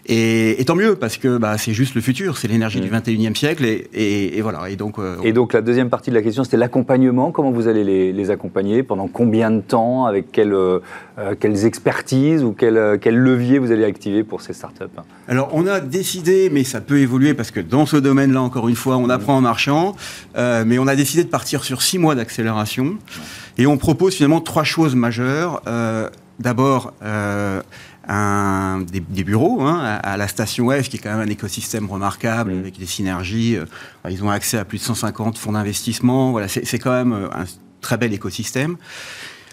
Et, 0.07 0.63
tant 0.67 0.75
mieux, 0.75 0.97
parce 0.97 1.17
que 1.17 1.39
bah, 1.39 1.59
c'est 1.59 1.73
juste 1.73 1.95
le 1.95 2.01
futur, 2.01 2.37
c'est 2.37 2.49
l'énergie 2.49 2.81
du 2.81 2.89
21e 2.91 3.31
mm. 3.31 3.37
siècle. 3.37 3.65
Et, 3.65 4.41
voilà. 4.43 4.69
Et 4.69 4.77
donc, 4.83 4.99
euh, 4.99 5.17
et 5.23 5.33
donc 5.33 5.53
la 5.53 5.61
deuxième 5.61 5.91
partie 5.91 6.11
de 6.11 6.17
la 6.17 6.23
question, 6.23 6.43
c'était 6.43 6.57
l'accompagnement. 6.57 7.31
Comment 7.31 7.53
vous 7.53 7.69
allez 7.69 8.13
les, 8.13 8.31
accompagner? 8.31 8.83
Pendant 8.83 9.07
combien 9.07 9.53
de 9.53 9.61
temps? 9.61 10.07
Avec 10.07 10.33
quelle, 10.33 10.53
euh, 10.53 10.81
quelles 11.39 11.67
expertises 11.67 12.43
ou 12.43 12.53
quel, 12.53 12.99
quel 13.01 13.17
levier 13.17 13.61
vous 13.61 13.71
allez 13.71 13.85
activer 13.85 14.25
pour 14.25 14.41
ces 14.41 14.55
startups? 14.55 14.83
Alors, 15.29 15.51
on 15.53 15.69
a 15.69 15.79
décidé, 15.79 16.51
mais 16.53 16.65
ça 16.65 16.81
peut 16.81 16.99
évoluer, 16.99 17.33
parce 17.33 17.53
que 17.53 17.61
dans 17.61 17.87
ce 17.87 17.97
domaine-là, 17.97 18.43
encore 18.43 18.69
une 18.69 18.75
fois, 18.75 18.97
on 18.97 19.09
apprend 19.09 19.37
en 19.37 19.41
marchant, 19.41 19.95
euh, 20.37 20.65
mais 20.67 20.81
on 20.81 20.89
a 20.89 20.97
décidé 20.97 21.23
de 21.23 21.29
partir 21.29 21.63
sur 21.63 21.81
six 21.81 21.99
mois 21.99 22.17
d'accélération. 22.17 22.97
Et 23.59 23.67
on 23.67 23.77
propose 23.77 24.17
finalement 24.17 24.41
trois 24.41 24.65
choses 24.65 24.97
majeures. 24.97 25.63
D'abord, 26.41 26.95
un, 28.13 28.81
des, 28.83 29.25
bureaux 29.25 29.63
hein, 29.63 29.81
à, 30.03 30.17
la 30.17 30.29
station 30.29 30.71
F, 30.71 30.89
qui 30.89 30.97
est 30.97 31.01
quand 31.01 31.11
même 31.11 31.27
un 31.27 31.33
écosystème 31.33 31.91
remarquable 31.91 32.53
avec 32.53 32.79
des 32.79 32.87
synergies. 32.87 33.57
Euh, 33.57 33.65
ils 34.11 34.23
ont 34.23 34.31
accès 34.31 34.59
à 34.59 34.65
plus 34.65 34.79
de 34.79 34.83
150 34.83 35.39
fonds 35.39 35.53
d'investissement. 35.53 36.31
Voilà, 36.31 36.49
c'est 36.49 36.79
quand 36.79 36.93
même 36.93 37.13
euh, 37.13 37.29
un 37.33 37.45
très 37.81 37.97
bel 37.97 38.13
écosystème. 38.13 38.77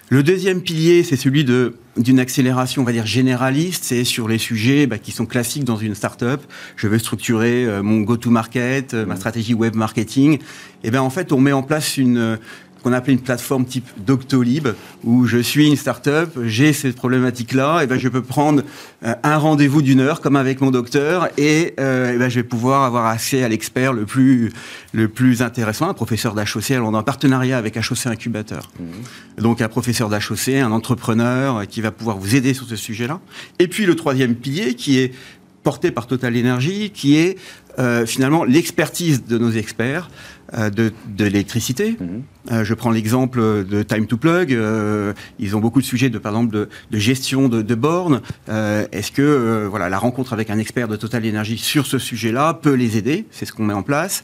Le 0.09 0.23
deuxième 0.23 0.61
pilier, 0.61 1.03
c'est 1.03 1.15
celui 1.15 1.45
d'une 1.45 2.19
accélération, 2.19 2.81
on 2.81 2.85
va 2.85 2.91
dire 2.91 3.05
généraliste. 3.05 3.85
C'est 3.85 4.03
sur 4.03 4.27
les 4.27 4.39
sujets 4.39 4.87
bah, 4.87 4.97
qui 4.97 5.11
sont 5.11 5.27
classiques 5.27 5.63
dans 5.63 5.77
une 5.77 5.95
start-up. 5.95 6.41
Je 6.75 6.87
veux 6.87 6.99
structurer 6.99 7.65
euh, 7.65 7.81
mon 7.81 8.01
go-to-market, 8.01 8.93
ma 8.93 9.15
stratégie 9.15 9.53
web 9.53 9.75
marketing. 9.75 10.39
Et 10.83 10.91
ben 10.91 11.01
en 11.01 11.09
fait, 11.09 11.31
on 11.31 11.39
met 11.39 11.53
en 11.53 11.63
place 11.63 11.97
une 11.97 12.39
qu'on 12.83 12.93
appelait 12.93 13.13
une 13.13 13.21
plateforme 13.21 13.65
type 13.65 13.87
Doctolib, 13.97 14.69
où 15.03 15.25
je 15.25 15.37
suis 15.37 15.67
une 15.67 15.75
start-up, 15.75 16.37
j'ai 16.43 16.73
cette 16.73 16.95
problématique-là, 16.95 17.81
et 17.83 17.87
ben 17.87 17.99
je 17.99 18.09
peux 18.09 18.21
prendre 18.21 18.63
euh, 19.05 19.13
un 19.23 19.37
rendez-vous 19.37 19.81
d'une 19.81 19.99
heure, 19.99 20.21
comme 20.21 20.35
avec 20.35 20.61
mon 20.61 20.71
docteur, 20.71 21.29
et, 21.37 21.73
euh, 21.79 22.17
ben 22.17 22.29
je 22.29 22.35
vais 22.35 22.43
pouvoir 22.43 22.83
avoir 22.83 23.05
accès 23.05 23.43
à 23.43 23.49
l'expert 23.49 23.93
le 23.93 24.05
plus, 24.05 24.51
le 24.93 25.07
plus 25.07 25.41
intéressant, 25.41 25.89
un 25.89 25.93
professeur 25.93 26.33
d'HOC, 26.35 26.71
alors 26.71 26.89
on 26.89 26.93
est 26.93 26.97
en 26.97 27.03
partenariat 27.03 27.57
avec 27.57 27.77
HOC 27.77 28.07
Incubateur. 28.07 28.71
Mmh. 28.79 29.41
Donc 29.41 29.61
un 29.61 29.69
professeur 29.69 30.09
d'HOC, 30.09 30.49
un 30.49 30.71
entrepreneur 30.71 31.57
euh, 31.57 31.65
qui 31.65 31.81
va 31.81 31.91
pouvoir 31.91 32.17
vous 32.17 32.35
aider 32.35 32.53
sur 32.53 32.67
ce 32.67 32.75
sujet-là. 32.75 33.19
Et 33.59 33.67
puis 33.67 33.85
le 33.85 33.95
troisième 33.95 34.35
pilier, 34.35 34.75
qui 34.75 34.99
est 34.99 35.13
porté 35.69 35.91
par 35.91 36.07
Total 36.07 36.35
Energy, 36.35 36.89
qui 36.89 37.17
est 37.17 37.37
euh, 37.77 38.07
finalement 38.07 38.43
l'expertise 38.43 39.23
de 39.25 39.37
nos 39.37 39.51
experts 39.51 40.09
euh, 40.57 40.71
de, 40.71 40.91
l'électricité. 41.19 41.95
Mhm. 41.99 42.23
Euh, 42.51 42.63
je 42.63 42.73
prends 42.73 42.89
l'exemple 42.89 43.39
de 43.39 43.83
Time 43.83 44.07
to 44.07 44.17
Plug. 44.17 44.49
ils 45.37 45.55
ont 45.55 45.59
beaucoup 45.59 45.79
de 45.79 45.85
sujets, 45.85 46.09
de, 46.09 46.17
par 46.17 46.31
exemple, 46.31 46.67
de, 46.89 46.97
gestion 46.97 47.49
de, 47.49 47.61
de 47.61 47.75
bornes. 47.75 48.21
Est-ce 48.47 49.11
que 49.11 49.67
voilà, 49.69 49.89
la 49.89 49.99
rencontre 49.99 50.33
avec 50.33 50.49
un 50.49 50.57
expert 50.57 50.87
de 50.87 50.95
Total 50.95 51.23
Energy 51.23 51.59
sur 51.59 51.85
ce 51.85 51.99
sujet-là 51.99 52.55
peut 52.55 52.73
les 52.73 52.97
aider? 52.97 53.25
C'est 53.29 53.45
ce 53.45 53.53
qu'on 53.53 53.65
met 53.65 53.75
en 53.75 53.83
place. 53.83 54.23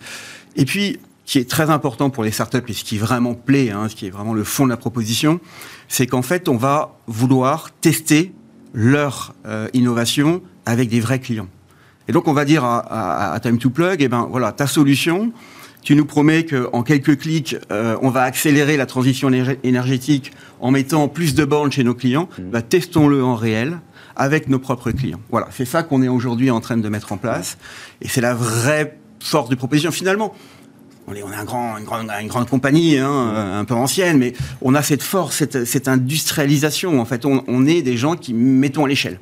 Et 0.56 0.66
puis, 0.66 0.98
qui 1.26 1.38
est 1.38 1.48
très 1.48 1.70
important 1.70 2.10
pour 2.10 2.24
les 2.24 2.32
startups 2.32 2.68
et 2.68 2.74
ce 2.74 2.84
qui 2.84 2.98
vraiment 2.98 3.36
plaît, 3.36 3.70
hein, 3.70 3.88
ce 3.88 3.96
qui 3.96 4.08
est 4.08 4.16
vraiment 4.18 4.34
le 4.34 4.44
fond 4.44 4.66
de 4.66 4.72
la 4.72 4.78
proposition, 4.78 5.40
c'est 5.90 6.08
qu'en 6.08 6.24
fait, 6.24 6.50
on 6.50 6.58
va 6.58 6.98
vouloir 7.06 7.70
tester 7.82 8.34
leur 8.74 9.36
innovation 9.74 10.42
avec 10.66 10.90
des 10.90 11.00
vrais 11.00 11.20
clients. 11.20 11.48
Et 12.08 12.12
donc 12.12 12.28
on 12.28 12.34
va 12.34 12.46
dire 12.46 12.64
à, 12.64 13.38
Time 13.42 13.58
to 13.58 13.70
Plug, 13.70 14.02
eh 14.02 14.08
ben 14.08 14.28
voilà, 14.30 14.52
ta 14.52 14.68
solution, 14.68 15.32
tu 15.86 15.96
nous 15.96 16.06
promets 16.06 16.46
qu'en 16.46 16.84
quelques 16.84 17.20
clics, 17.20 17.56
euh, 17.72 17.96
on 18.02 18.10
va 18.10 18.24
accélérer 18.24 18.76
la 18.76 18.86
transition 18.86 19.30
énergétique 19.64 20.32
en 20.60 20.72
mettant 20.72 21.08
plus 21.08 21.36
de 21.36 21.46
bornes 21.46 21.72
chez 21.72 21.84
nos 21.84 21.94
clients. 21.94 22.28
Mmh. 22.38 22.44
Bah, 22.50 22.62
testons-le 22.64 23.24
en 23.24 23.36
réel 23.36 23.80
avec 24.16 24.50
nos 24.50 24.60
propres 24.60 24.92
clients. 24.92 25.20
Voilà, 25.30 25.48
c'est 25.52 25.66
ça 25.66 25.84
qu'on 25.84 26.02
est 26.02 26.08
aujourd'hui 26.08 26.50
en 26.50 26.60
train 26.60 26.78
de 26.78 26.90
mettre 26.90 27.12
en 27.12 27.18
place. 27.18 27.58
Et 28.02 28.08
c'est 28.08 28.22
la 28.22 28.34
vraie 28.34 28.98
force 29.20 29.50
de 29.50 29.56
proposition. 29.56 29.92
Finalement, 29.92 30.34
on 31.08 31.14
est, 31.14 31.22
on 31.22 31.32
est 31.32 31.36
un 31.36 31.44
grand, 31.44 31.78
une, 31.78 31.86
grande, 31.86 32.10
une 32.20 32.28
grande 32.30 32.50
compagnie, 32.50 32.98
hein, 32.98 33.10
mmh. 33.10 33.60
un 33.60 33.66
peu 33.66 33.76
ancienne, 33.76 34.18
mais 34.18 34.34
on 34.64 34.74
a 34.74 34.82
cette 34.82 35.04
force, 35.04 35.36
cette, 35.36 35.66
cette 35.66 35.88
industrialisation. 35.88 37.00
En 37.00 37.06
fait, 37.06 37.26
on, 37.26 37.44
on, 37.48 37.68
est 37.68 37.84
des 37.84 37.96
gens 37.96 38.16
qui 38.16 38.34
mettons 38.34 38.86
à 38.86 38.88
l'échelle. 38.88 39.20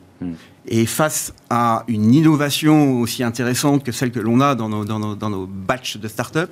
Et 0.67 0.85
face 0.85 1.33
à 1.49 1.83
une 1.87 2.13
innovation 2.13 3.01
aussi 3.01 3.23
intéressante 3.23 3.83
que 3.83 3.91
celle 3.91 4.11
que 4.11 4.19
l'on 4.19 4.39
a 4.39 4.55
dans 4.55 4.69
nos, 4.69 4.85
dans 4.85 5.29
nos, 5.29 5.45
batchs 5.45 5.97
de 5.97 6.07
start-up, 6.07 6.49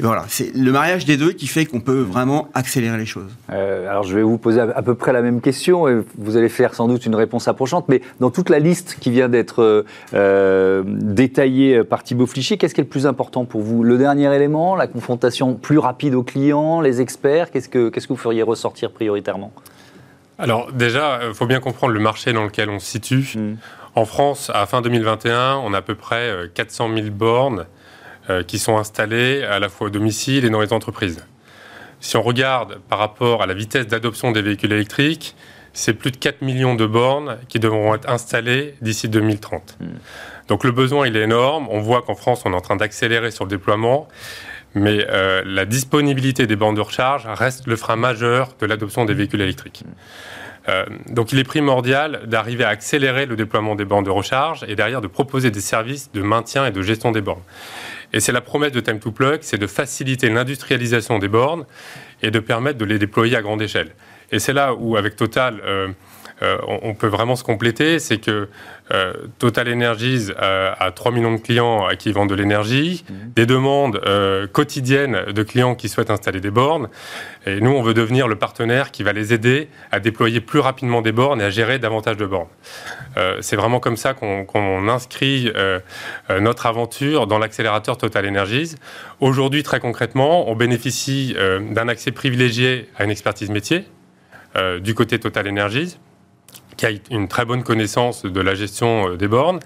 ben 0.00 0.08
voilà, 0.08 0.24
c'est 0.28 0.54
le 0.54 0.72
mariage 0.72 1.04
des 1.04 1.16
deux 1.16 1.32
qui 1.32 1.46
fait 1.46 1.64
qu'on 1.64 1.80
peut 1.80 2.00
vraiment 2.00 2.48
accélérer 2.54 2.98
les 2.98 3.06
choses. 3.06 3.30
Euh, 3.52 3.88
alors 3.88 4.02
je 4.02 4.14
vais 4.14 4.22
vous 4.22 4.38
poser 4.38 4.60
à 4.60 4.82
peu 4.82 4.94
près 4.94 5.12
la 5.12 5.22
même 5.22 5.40
question 5.40 5.88
et 5.88 6.02
vous 6.18 6.36
allez 6.36 6.48
faire 6.48 6.74
sans 6.74 6.88
doute 6.88 7.06
une 7.06 7.14
réponse 7.14 7.46
approchante, 7.46 7.86
mais 7.88 8.00
dans 8.20 8.30
toute 8.30 8.50
la 8.50 8.58
liste 8.58 8.96
qui 9.00 9.10
vient 9.10 9.28
d'être 9.28 9.84
euh, 10.14 10.82
détaillée 10.86 11.84
par 11.84 12.02
Thibaut 12.02 12.26
Flichy, 12.26 12.58
qu'est-ce 12.58 12.74
qui 12.74 12.80
est 12.80 12.84
le 12.84 12.90
plus 12.90 13.06
important 13.06 13.44
pour 13.44 13.62
vous? 13.62 13.84
Le 13.84 13.98
dernier 13.98 14.34
élément, 14.34 14.74
la 14.74 14.88
confrontation 14.88 15.54
plus 15.54 15.78
rapide 15.78 16.14
aux 16.14 16.24
clients, 16.24 16.80
les 16.80 17.00
experts, 17.00 17.50
qu'est-ce 17.50 17.68
que, 17.68 17.88
qu'est-ce 17.88 18.08
que 18.08 18.12
vous 18.12 18.18
feriez 18.18 18.42
ressortir 18.42 18.90
prioritairement? 18.90 19.52
Alors 20.38 20.72
déjà, 20.72 21.20
il 21.28 21.34
faut 21.34 21.46
bien 21.46 21.60
comprendre 21.60 21.92
le 21.92 22.00
marché 22.00 22.32
dans 22.32 22.44
lequel 22.44 22.68
on 22.68 22.78
se 22.78 22.86
situe. 22.86 23.32
Mm. 23.36 23.54
En 23.94 24.04
France, 24.04 24.50
à 24.52 24.66
fin 24.66 24.82
2021, 24.82 25.56
on 25.56 25.72
a 25.72 25.78
à 25.78 25.82
peu 25.82 25.94
près 25.94 26.32
400 26.54 26.90
euh, 26.90 26.96
000 26.96 27.10
bornes 27.10 27.66
euh, 28.28 28.42
qui 28.42 28.58
sont 28.58 28.76
installées 28.76 29.44
à 29.44 29.58
la 29.60 29.68
fois 29.68 29.86
au 29.86 29.90
domicile 29.90 30.44
et 30.44 30.50
dans 30.50 30.60
les 30.60 30.72
entreprises. 30.72 31.24
si 32.00 32.16
on 32.16 32.22
regarde 32.22 32.80
par 32.88 32.98
rapport 32.98 33.42
à 33.42 33.46
la 33.46 33.54
vitesse 33.54 33.86
d'adoption 33.86 34.32
des 34.32 34.42
véhicules 34.42 34.72
électriques, 34.72 35.36
c'est 35.72 35.94
plus 35.94 36.10
de 36.10 36.16
4 36.16 36.42
millions 36.42 36.74
de 36.74 36.86
bornes 36.86 37.38
qui 37.48 37.58
devront 37.58 37.94
être 37.94 38.08
installées 38.08 38.74
d'ici 38.80 39.08
2030. 39.08 39.76
Hmm. 39.80 39.86
Donc 40.48 40.64
le 40.64 40.72
besoin, 40.72 41.06
il 41.06 41.16
est 41.16 41.22
énorme. 41.22 41.66
On 41.70 41.80
voit 41.80 42.02
qu'en 42.02 42.14
France, 42.14 42.42
on 42.44 42.52
est 42.52 42.56
en 42.56 42.60
train 42.60 42.76
d'accélérer 42.76 43.30
sur 43.30 43.44
le 43.44 43.50
déploiement. 43.50 44.08
Mais 44.74 45.06
euh, 45.08 45.42
la 45.44 45.64
disponibilité 45.64 46.46
des 46.46 46.56
bornes 46.56 46.74
de 46.74 46.80
recharge 46.80 47.26
reste 47.26 47.66
le 47.66 47.76
frein 47.76 47.96
majeur 47.96 48.54
de 48.60 48.66
l'adoption 48.66 49.04
des 49.04 49.14
véhicules 49.14 49.40
électriques. 49.40 49.84
Euh, 50.68 50.84
donc 51.10 51.32
il 51.32 51.38
est 51.38 51.44
primordial 51.44 52.22
d'arriver 52.26 52.64
à 52.64 52.68
accélérer 52.68 53.26
le 53.26 53.36
déploiement 53.36 53.74
des 53.74 53.84
bornes 53.84 54.04
de 54.04 54.10
recharge 54.10 54.64
et 54.66 54.74
derrière 54.74 55.02
de 55.02 55.06
proposer 55.06 55.50
des 55.50 55.60
services 55.60 56.10
de 56.12 56.22
maintien 56.22 56.66
et 56.66 56.70
de 56.70 56.80
gestion 56.82 57.12
des 57.12 57.20
bornes. 57.20 57.42
Et 58.12 58.20
c'est 58.20 58.32
la 58.32 58.40
promesse 58.40 58.72
de 58.72 58.80
Time 58.80 58.98
to 58.98 59.12
Plug, 59.12 59.40
c'est 59.42 59.58
de 59.58 59.66
faciliter 59.66 60.30
l'industrialisation 60.30 61.18
des 61.18 61.28
bornes 61.28 61.66
et 62.22 62.30
de 62.30 62.38
permettre 62.38 62.78
de 62.78 62.84
les 62.84 62.98
déployer 62.98 63.36
à 63.36 63.42
grande 63.42 63.60
échelle. 63.60 63.90
Et 64.32 64.38
c'est 64.38 64.52
là 64.52 64.74
où, 64.74 64.96
avec 64.96 65.16
Total, 65.16 65.60
euh, 65.64 65.88
euh, 66.42 66.58
on, 66.82 66.94
peut 66.94 67.06
vraiment 67.06 67.36
se 67.36 67.44
compléter, 67.44 68.00
c'est 68.00 68.18
que 68.18 68.48
euh, 68.92 69.12
Total 69.38 69.72
Energies 69.72 70.30
a 70.36 70.90
3 70.90 71.12
millions 71.12 71.34
de 71.34 71.40
clients 71.40 71.86
à 71.86 71.94
qui 71.94 72.08
ils 72.08 72.14
vendent 72.14 72.28
de 72.28 72.34
l'énergie, 72.34 73.04
mhm. 73.08 73.32
des 73.36 73.46
demandes 73.46 74.00
euh, 74.04 74.46
quotidiennes 74.48 75.26
de 75.32 75.42
clients 75.44 75.76
qui 75.76 75.88
souhaitent 75.88 76.10
installer 76.10 76.40
des 76.40 76.50
bornes. 76.50 76.88
Et 77.46 77.60
nous, 77.60 77.70
on 77.70 77.82
veut 77.82 77.94
devenir 77.94 78.26
le 78.26 78.34
partenaire 78.34 78.90
qui 78.90 79.04
va 79.04 79.12
les 79.12 79.32
aider 79.32 79.68
à 79.92 80.00
déployer 80.00 80.40
plus 80.40 80.58
rapidement 80.58 81.02
des 81.02 81.12
bornes 81.12 81.40
et 81.40 81.44
à 81.44 81.50
gérer 81.50 81.78
davantage 81.78 82.16
de 82.16 82.26
bornes. 82.26 82.48
c'est 83.40 83.56
vraiment 83.56 83.80
comme 83.80 83.96
ça 83.96 84.14
qu'on 84.14 84.88
inscrit 84.88 85.52
notre 86.40 86.66
aventure 86.66 87.26
dans 87.26 87.38
l'accélérateur 87.38 87.98
Total 87.98 88.26
Energies. 88.26 88.76
Aujourd'hui, 89.20 89.62
très 89.62 89.78
concrètement, 89.78 90.48
on 90.50 90.56
bénéficie 90.56 91.36
d'un 91.70 91.88
accès 91.88 92.12
privilégié 92.12 92.88
à 92.96 93.04
une 93.04 93.10
expertise 93.10 93.50
métier 93.50 93.84
du 94.80 94.94
côté 94.94 95.18
Total 95.18 95.48
Energies 95.48 95.98
qui 96.76 96.86
a 96.86 96.90
une 97.10 97.28
très 97.28 97.44
bonne 97.44 97.62
connaissance 97.62 98.24
de 98.24 98.40
la 98.40 98.54
gestion 98.54 99.10
euh, 99.10 99.16
des 99.16 99.28
bornes. 99.28 99.60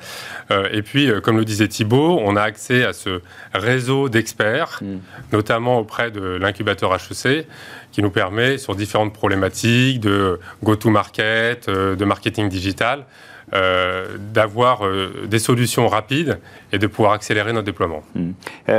Euh, 0.51 0.69
et 0.73 0.83
puis, 0.83 1.11
euh, 1.11 1.21
comme 1.21 1.37
le 1.37 1.45
disait 1.45 1.69
Thibault, 1.69 2.21
on 2.23 2.37
a 2.37 2.43
accès 2.43 2.85
à 2.85 2.93
ce 2.93 3.21
réseau 3.55 4.09
d'experts, 4.09 4.81
mm. 4.83 4.97
notamment 5.33 5.79
auprès 5.79 6.11
de 6.11 6.21
l'incubateur 6.21 6.95
HEC, 6.95 7.47
qui 7.93 8.03
nous 8.03 8.11
permet, 8.11 8.59
sur 8.59 8.75
différentes 8.75 9.13
problématiques 9.13 10.01
de 10.01 10.39
go-to-market, 10.63 11.71
de 11.71 12.05
marketing 12.05 12.49
digital, 12.49 13.07
d'avoir 14.33 14.83
des 15.27 15.39
solutions 15.39 15.89
rapides 15.89 16.39
et 16.73 16.79
de 16.79 16.87
pouvoir 16.87 17.13
accélérer 17.13 17.53
notre 17.53 17.67
déploiement. 17.67 18.03
Mm. 18.15 18.31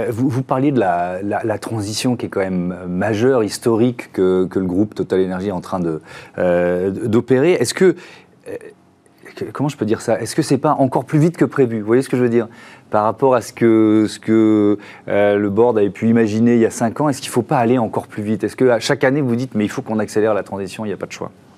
vous, 0.09 0.29
vous, 0.29 0.43
parliez 0.43 0.71
de 0.71 0.79
la, 0.79 1.57
transition 1.59 2.15
qui 2.15 2.27
est 2.27 2.29
quand 2.29 2.39
même 2.39 2.75
majeure, 2.87 3.43
historique, 3.43 4.11
que, 4.11 4.47
le 4.53 4.65
groupe 4.65 4.95
Total 4.95 5.23
Energy 5.25 5.47
est 5.47 5.51
en 5.51 5.61
train 5.61 5.79
d'opérer. 5.79 7.53
Est-ce 7.53 7.73
que 7.73 7.95
euh, 9.41 9.45
comment 9.53 9.69
je 9.69 9.77
peux 9.77 9.85
dire 9.85 10.01
ça? 10.01 10.19
Est-ce 10.19 10.35
que 10.35 10.41
c'est 10.41 10.57
pas 10.57 10.73
encore 10.73 11.05
plus 11.05 11.19
vite 11.19 11.37
que 11.37 11.45
prévu? 11.45 11.79
Vous 11.79 11.87
voyez 11.87 12.01
ce 12.01 12.09
que 12.09 12.17
je 12.17 12.21
veux 12.21 12.29
dire? 12.29 12.47
Par 12.89 13.03
rapport 13.03 13.35
à 13.35 13.41
ce 13.41 13.53
que, 13.53 14.77
euh, 15.07 15.37
le 15.37 15.49
board 15.49 15.77
avait 15.77 15.89
pu 15.89 16.07
imaginer 16.07 16.55
il 16.55 16.59
y 16.59 16.65
a 16.65 16.71
5 16.71 17.01
ans, 17.01 17.09
est-ce 17.09 17.21
qu'il 17.21 17.29
ne 17.29 17.33
faut 17.33 17.41
pas 17.41 17.57
aller 17.57 17.77
encore 17.77 18.07
plus 18.07 18.23
vite? 18.23 18.43
Est-ce 18.43 18.55
que 18.55 18.79
chaque 18.79 19.03
année 19.03 19.21
vous 19.21 19.35
dites 19.35 19.55
mais 19.55 19.65
il 19.65 19.69
faut 19.69 19.81
qu'on 19.81 19.99
accélère 19.99 20.33
la 20.33 20.43
transition, 20.43 20.85
il 20.85 20.89
n'y 20.89 20.93
a 20.93 20.97
pas 20.97 21.05
de 21.05 21.11
choix? 21.11 21.31
euh, 21.31 21.48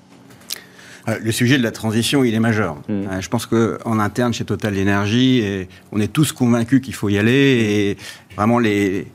le 1.06 1.32
sujet 1.32 1.58
de 1.58 1.62
la 1.62 1.70
transition, 1.70 2.24
il 2.24 2.34
est 2.34 2.40
majeur. 2.40 2.76
Mmh. 2.88 3.20
je 3.20 3.28
pense 3.28 3.46
qu'en 3.46 3.98
interne, 3.98 4.32
chez 4.32 4.44
Total 4.44 4.72
Energy, 4.78 5.66
on 5.90 6.00
est 6.00 6.12
tous 6.12 6.32
convaincus 6.32 6.80
qu'il 6.80 6.94
faut 6.94 7.08
y 7.08 7.18
aller. 7.18 7.32
Et 7.32 7.96
vraiment, 8.36 8.58
les, 8.58 9.06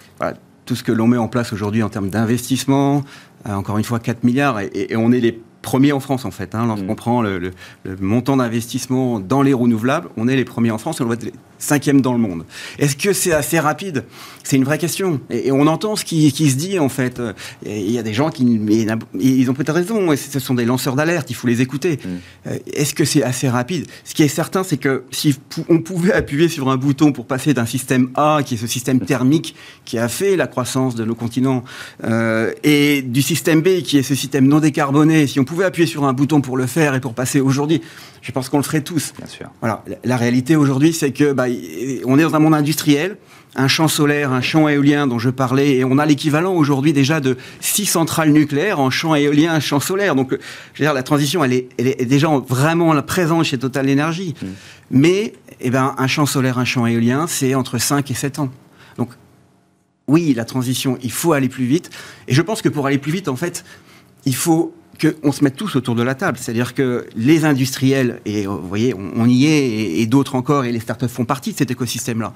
tout 0.65 0.75
ce 0.75 0.83
que 0.83 0.91
l'on 0.91 1.07
met 1.07 1.17
en 1.17 1.27
place 1.27 1.53
aujourd'hui 1.53 1.83
en 1.83 1.89
termes 1.89 2.09
d'investissement, 2.09 3.03
encore 3.45 3.77
une 3.77 3.83
fois, 3.83 3.99
4 3.99 4.23
milliards, 4.23 4.59
et, 4.59 4.69
et, 4.73 4.97
on 4.97 5.11
est 5.11 5.19
les 5.19 5.39
premiers 5.67 5.91
en 5.91 5.99
France 5.99 6.23
en 6.23 6.31
fait. 6.31 6.55
Hein, 6.55 6.65
Lorsqu'on 6.65 6.93
mm. 6.93 6.95
prend 6.95 7.21
le, 7.21 7.51
montant 7.99 8.37
d'investissement 8.37 9.19
dans 9.19 9.41
les 9.41 9.53
renouvelables, 9.53 10.09
on 10.15 10.27
est 10.27 10.35
les 10.35 10.45
premiers 10.45 10.71
en 10.71 10.77
France 10.77 11.01
et 11.01 11.03
on 11.03 11.07
va 11.07 11.17
cinquièmes 11.59 12.01
dans 12.01 12.13
le 12.13 12.19
monde. 12.19 12.45
Est-ce 12.79 12.95
que 12.95 13.13
c'est 13.13 13.33
assez 13.33 13.59
rapide? 13.59 14.03
C'est 14.43 14.55
une 14.55 14.63
vraie 14.63 14.77
question. 14.77 15.19
Et, 15.29 15.51
on 15.51 15.67
entend 15.67 15.95
ce 15.95 16.05
qui, 16.05 16.31
se 16.31 16.55
dit 16.55 16.79
en 16.79 16.89
fait. 16.89 17.21
Il 17.65 17.91
y 17.91 17.97
a 17.97 18.03
des 18.03 18.13
gens 18.13 18.29
qui, 18.29 18.43
ils 19.19 19.49
ont 19.49 19.53
peut-être 19.53 19.73
raison. 19.73 20.15
Ce 20.15 20.39
sont 20.39 20.53
des 20.53 20.65
lanceurs 20.65 20.95
d'alerte. 20.95 21.29
Il 21.29 21.35
faut 21.35 21.47
les 21.47 21.61
écouter. 21.61 21.99
Mm. 22.03 22.09
Euh, 22.47 22.57
est-ce 22.73 22.93
que 22.93 23.05
c'est 23.05 23.23
assez 23.23 23.49
rapide? 23.49 23.87
Ce 24.03 24.13
qui 24.13 24.23
est 24.23 24.27
certain, 24.27 24.63
c'est 24.63 24.77
que 24.77 25.03
si 25.11 25.35
on 25.69 25.79
pouvait 25.79 26.13
appuyer 26.13 26.47
sur 26.47 26.69
un 26.69 26.77
bouton 26.77 27.11
pour 27.11 27.25
passer 27.25 27.53
d'un 27.53 27.65
système 27.65 28.09
A, 28.15 28.39
qui 28.45 28.55
est 28.55 28.57
ce 28.57 28.67
système 28.67 28.99
thermique 28.99 29.55
qui 29.85 29.97
a 29.97 30.07
fait 30.07 30.35
la 30.35 30.47
croissance 30.47 30.95
de 30.95 31.03
nos 31.03 31.15
continents, 31.15 31.63
euh, 32.03 32.53
et 32.63 33.01
du 33.01 33.21
système 33.21 33.61
B, 33.61 33.81
qui 33.81 33.97
est 33.97 34.03
ce 34.03 34.15
système 34.15 34.47
non 34.47 34.59
décarboné, 34.59 35.27
si 35.27 35.39
on 35.39 35.43
pouvait 35.43 35.65
appuyer 35.65 35.87
sur 35.87 36.05
un 36.05 36.13
bouton 36.13 36.41
pour 36.41 36.57
le 36.57 36.67
faire 36.67 36.95
et 36.95 36.99
pour 36.99 37.13
passer 37.13 37.39
aujourd'hui, 37.39 37.81
je 38.21 38.31
pense 38.31 38.49
qu'on 38.49 38.57
le 38.57 38.63
ferait 38.63 38.81
tous. 38.81 39.13
Bien 39.17 39.27
sûr. 39.27 39.47
Voilà. 39.59 39.83
La, 40.03 40.17
réalité 40.17 40.55
aujourd'hui, 40.55 40.93
c'est 40.93 41.11
que 41.11 41.33
bah, 41.33 41.45
on 42.05 42.19
est 42.19 42.23
dans 42.23 42.35
un 42.35 42.39
monde 42.39 42.55
industriel, 42.55 43.17
un 43.55 43.67
champ 43.67 43.87
solaire, 43.87 44.31
un 44.31 44.41
champ 44.41 44.67
éolien 44.67 45.07
dont 45.07 45.19
je 45.19 45.29
parlais, 45.29 45.77
et 45.77 45.85
on 45.85 45.97
a 45.97 46.05
l'équivalent 46.05 46.53
aujourd'hui 46.53 46.93
déjà 46.93 47.19
de 47.19 47.37
six 47.59 47.85
centrales 47.85 48.31
nucléaires 48.31 48.79
en 48.79 48.89
champ 48.89 49.15
éolien, 49.15 49.53
un 49.53 49.59
champ 49.59 49.79
solaire. 49.79 50.15
Donc, 50.15 50.31
je 50.73 50.79
veux 50.79 50.85
dire, 50.85 50.93
la 50.93 51.03
transition, 51.03 51.43
elle 51.43 51.53
est, 51.53 51.69
elle 51.77 51.87
est 51.87 52.05
déjà 52.05 52.27
vraiment 52.47 52.99
présente 53.01 53.45
chez 53.45 53.57
Total 53.57 53.89
Energy. 53.89 54.35
Mm. 54.41 54.45
Mais, 54.91 55.33
eh 55.59 55.69
ben, 55.69 55.95
un 55.97 56.07
champ 56.07 56.25
solaire, 56.25 56.59
un 56.59 56.65
champ 56.65 56.85
éolien, 56.85 57.25
c'est 57.27 57.55
entre 57.55 57.77
5 57.77 58.09
et 58.11 58.13
7 58.13 58.39
ans. 58.39 58.49
Donc, 58.97 59.09
oui, 60.07 60.33
la 60.33 60.45
transition, 60.45 60.97
il 61.03 61.11
faut 61.11 61.33
aller 61.33 61.49
plus 61.49 61.65
vite. 61.65 61.89
Et 62.27 62.33
je 62.33 62.41
pense 62.41 62.61
que 62.61 62.69
pour 62.69 62.87
aller 62.87 62.97
plus 62.97 63.11
vite, 63.11 63.27
en 63.27 63.35
fait, 63.35 63.65
il 64.25 64.35
faut 64.35 64.73
qu'on 64.97 65.31
se 65.31 65.43
mette 65.43 65.55
tous 65.55 65.75
autour 65.75 65.95
de 65.95 66.03
la 66.03 66.15
table. 66.15 66.37
C'est-à-dire 66.39 66.73
que 66.73 67.05
les 67.15 67.45
industriels, 67.45 68.21
et 68.25 68.45
euh, 68.45 68.49
vous 68.49 68.67
voyez, 68.67 68.93
on, 68.93 69.27
y 69.27 69.45
est, 69.45 69.99
et, 69.99 70.05
d'autres 70.05 70.35
encore, 70.35 70.65
et 70.65 70.71
les 70.71 70.79
startups 70.79 71.07
font 71.07 71.25
partie 71.25 71.53
de 71.53 71.57
cet 71.57 71.71
écosystème-là, 71.71 72.33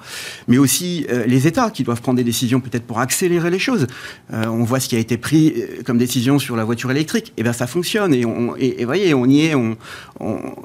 mais 0.48 0.58
aussi 0.58 1.06
euh, 1.10 1.24
les 1.26 1.46
États 1.46 1.70
qui 1.70 1.82
doivent 1.82 2.00
prendre 2.00 2.16
des 2.16 2.24
décisions 2.24 2.60
peut-être 2.60 2.84
pour 2.84 3.00
accélérer 3.00 3.50
les 3.50 3.58
choses. 3.58 3.86
Euh, 4.32 4.46
on 4.46 4.64
voit 4.64 4.80
ce 4.80 4.88
qui 4.88 4.96
a 4.96 4.98
été 4.98 5.16
pris 5.16 5.54
comme 5.84 5.98
décision 5.98 6.38
sur 6.38 6.56
la 6.56 6.64
voiture 6.64 6.90
électrique. 6.90 7.32
Eh 7.36 7.42
bien 7.42 7.52
ça 7.52 7.66
fonctionne, 7.66 8.14
et, 8.14 8.24
on, 8.24 8.54
voyez, 8.84 9.14
on 9.14 9.26
y 9.26 9.46
est, 9.46 9.54
on, 9.54 9.76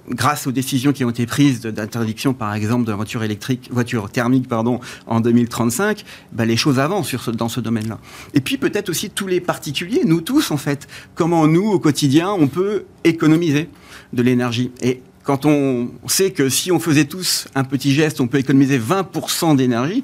grâce 0.09 0.47
aux 0.47 0.51
décisions 0.51 0.93
qui 0.93 1.03
ont 1.03 1.09
été 1.09 1.25
prises 1.25 1.61
d'interdiction, 1.61 2.33
par 2.33 2.53
exemple, 2.53 2.85
de 2.85 2.91
la 2.91 2.95
voiture 2.95 3.23
électrique, 3.23 3.69
voiture 3.71 4.09
thermique, 4.09 4.47
pardon, 4.47 4.79
en 5.07 5.19
2035, 5.19 6.03
ben 6.31 6.45
les 6.45 6.57
choses 6.57 6.79
avancent 6.79 7.07
sur 7.07 7.31
dans 7.31 7.49
ce 7.49 7.59
domaine-là. 7.59 7.99
Et 8.33 8.41
puis 8.41 8.57
peut-être 8.57 8.89
aussi 8.89 9.09
tous 9.09 9.27
les 9.27 9.41
particuliers, 9.41 10.01
nous 10.05 10.21
tous 10.21 10.51
en 10.51 10.57
fait, 10.57 10.87
comment 11.15 11.47
nous, 11.47 11.79
quotidien, 11.87 12.31
on 12.31 12.49
peut 12.49 12.83
économiser 13.05 13.69
de 14.11 14.21
l'énergie. 14.21 14.71
Et 14.81 14.99
quand 15.23 15.45
on 15.45 15.89
sait 16.07 16.31
que 16.31 16.49
si 16.49 16.69
on 16.69 16.81
faisait 16.81 17.05
tous 17.05 17.47
un 17.55 17.63
petit 17.63 17.93
geste, 17.93 18.19
on 18.19 18.27
peut 18.27 18.39
économiser 18.39 18.77
20% 18.77 19.55
d'énergie. 19.55 20.03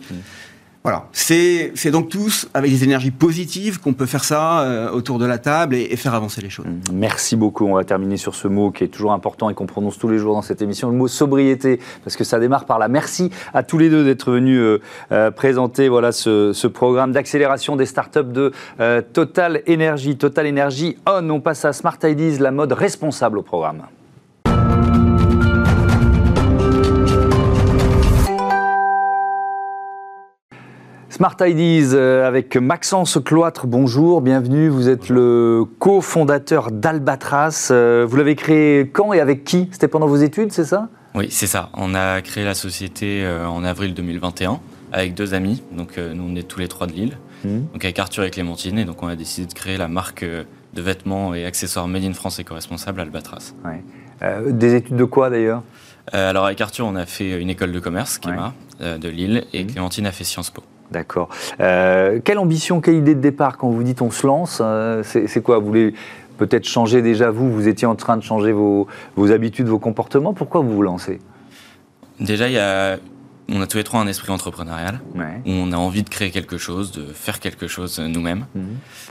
Voilà, 0.83 1.05
c'est 1.13 1.91
donc 1.91 2.09
tous 2.09 2.49
avec 2.53 2.69
des 2.69 2.83
énergies 2.83 3.11
positives 3.11 3.79
qu'on 3.79 3.93
peut 3.93 4.05
faire 4.05 4.25
ça 4.25 4.63
euh, 4.63 4.91
autour 4.91 5.17
de 5.17 5.25
la 5.25 5.37
table 5.37 5.75
et, 5.75 5.95
faire 5.95 6.13
avancer 6.13 6.41
les 6.41 6.49
choses. 6.49 6.65
Merci 6.91 7.37
beaucoup. 7.37 7.65
On 7.65 7.75
va 7.75 7.85
terminer 7.85 8.17
sur 8.17 8.35
ce 8.35 8.49
mot 8.49 8.69
qui 8.69 8.83
est 8.83 8.89
toujours 8.89 9.13
important 9.13 9.49
et 9.49 9.53
qu'on 9.53 9.65
prononce 9.65 9.97
tous 9.97 10.09
les 10.09 10.17
jours 10.17 10.33
dans 10.33 10.41
cette 10.41 10.61
émission, 10.61 10.89
le 10.89 10.97
mot 10.97 11.07
sobriété, 11.07 11.79
parce 12.03 12.17
que 12.17 12.25
ça 12.25 12.37
démarre 12.37 12.65
par 12.65 12.79
là. 12.79 12.89
Merci 12.89 13.29
à 13.53 13.63
tous 13.63 13.77
les 13.77 13.89
deux 13.89 14.03
d'être 14.03 14.29
venus 14.29 14.59
euh, 14.59 14.81
euh, 15.13 15.31
présenter 15.31 15.87
voilà 15.87 16.11
ce, 16.11 16.51
ce 16.51 16.67
programme 16.67 17.13
d'accélération 17.13 17.77
des 17.77 17.85
startups 17.85 18.19
de 18.25 18.51
Total 19.13 19.61
Energy. 19.69 20.17
Total 20.17 20.47
Energy 20.47 20.97
On. 21.07 21.29
On 21.29 21.39
passe 21.39 21.63
à 21.63 21.71
Smart 21.71 21.97
Ideas, 22.03 22.39
la 22.41 22.51
mode 22.51 22.73
responsable 22.73 23.37
au 23.37 23.41
programme. 23.41 23.83
Smart 31.13 31.37
Ideas 31.41 31.93
euh, 31.93 32.27
avec 32.27 32.57
Maxence 32.57 33.19
Cloître, 33.23 33.67
bonjour, 33.67 34.19
bienvenue. 34.21 34.67
Vous 34.67 34.89
êtes 34.89 35.09
le 35.09 35.63
cofondateur 35.77 36.71
d'Albatras. 36.71 37.67
Euh, 37.69 38.03
vous 38.09 38.17
l'avez 38.17 38.33
créé 38.35 38.89
quand 38.89 39.13
et 39.13 39.19
avec 39.19 39.43
qui? 39.43 39.69
C'était 39.71 39.87
pendant 39.87 40.07
vos 40.07 40.15
études, 40.15 40.51
c'est 40.51 40.63
ça? 40.63 40.89
Oui, 41.13 41.27
c'est 41.29 41.45
ça. 41.45 41.69
On 41.75 41.93
a 41.93 42.19
créé 42.23 42.43
la 42.43 42.55
société 42.55 43.23
euh, 43.23 43.47
en 43.47 43.63
avril 43.63 43.93
2021 43.93 44.59
avec 44.91 45.13
deux 45.13 45.35
amis. 45.35 45.61
Donc 45.71 45.99
nous, 45.99 46.23
on 46.27 46.35
est 46.35 46.47
tous 46.47 46.59
les 46.59 46.67
trois 46.67 46.87
de 46.87 46.93
Lille. 46.93 47.15
Hmm. 47.45 47.59
Donc 47.71 47.85
avec 47.85 47.99
Arthur 47.99 48.23
et 48.23 48.31
Clémentine. 48.31 48.79
Et 48.79 48.85
donc 48.85 49.03
on 49.03 49.07
a 49.07 49.15
décidé 49.15 49.45
de 49.45 49.53
créer 49.53 49.77
la 49.77 49.87
marque 49.87 50.25
de 50.25 50.81
vêtements 50.81 51.35
et 51.35 51.45
accessoires 51.45 51.87
Made 51.87 52.05
in 52.05 52.13
France 52.13 52.39
éco-responsable 52.39 52.99
Albatras. 53.01 53.53
des 54.49 54.73
études 54.73 54.95
de 54.95 55.05
quoi 55.05 55.29
d'ailleurs? 55.29 55.61
Alors 56.11 56.47
avec 56.47 56.59
Arthur, 56.59 56.87
on 56.87 56.95
a 56.95 57.05
fait 57.05 57.39
une 57.39 57.51
école 57.51 57.71
de 57.71 57.79
commerce, 57.79 58.17
Kema, 58.17 58.55
de 58.79 59.09
Lille. 59.09 59.43
Et 59.53 59.63
hmm. 59.63 59.67
Clémentine 59.67 60.07
a 60.07 60.11
fait 60.11 60.23
Sciences 60.23 60.49
Po. 60.49 60.63
D'accord. 60.93 61.29
Euh, 61.59 62.19
quelle 62.23 62.37
ambition, 62.37 62.79
quelle 62.79 62.95
idée 62.95 63.15
de 63.15 63.19
départ 63.19 63.57
quand 63.57 63.69
vous 63.69 63.81
dites 63.81 64.01
on 64.03 64.11
se 64.11 64.27
lance 64.27 64.59
euh, 64.63 65.01
C'est 65.03 65.41
quoi? 65.41 65.57
Vous 65.57 65.65
voulez 65.65 65.93
peut-être 66.37 66.67
changer 66.67 67.01
déjà 67.01 67.31
vous 67.31 67.51
Vous 67.51 67.67
étiez 67.67 67.87
en 67.87 67.95
train 67.95 68.15
de 68.15 68.21
changer 68.21 68.51
vos, 68.51 68.87
habitudes, 69.31 69.67
vos 69.67 69.79
comportements. 69.79 70.33
Pourquoi 70.33 70.61
vous 70.61 70.71
vous 70.71 70.83
lancez? 70.83 71.19
Déjà, 72.19 72.47
il 72.47 72.53
y 72.53 72.59
a 72.59 72.97
on 73.49 73.61
a 73.61 73.67
tous 73.67 73.77
les 73.77 73.83
trois 73.83 73.99
un 73.99 74.07
esprit 74.07 74.31
entrepreneurial, 74.31 75.01
Ouais. 75.15 75.41
où 75.45 75.51
on 75.51 75.73
a 75.73 75.75
envie 75.75 76.03
de 76.03 76.09
créer 76.09 76.31
quelque 76.31 76.57
chose, 76.57 76.91
de 76.93 77.03
faire 77.03 77.41
quelque 77.41 77.67
chose 77.67 77.99
nous-mêmes. 77.99 78.45
Mhm. 78.55 78.63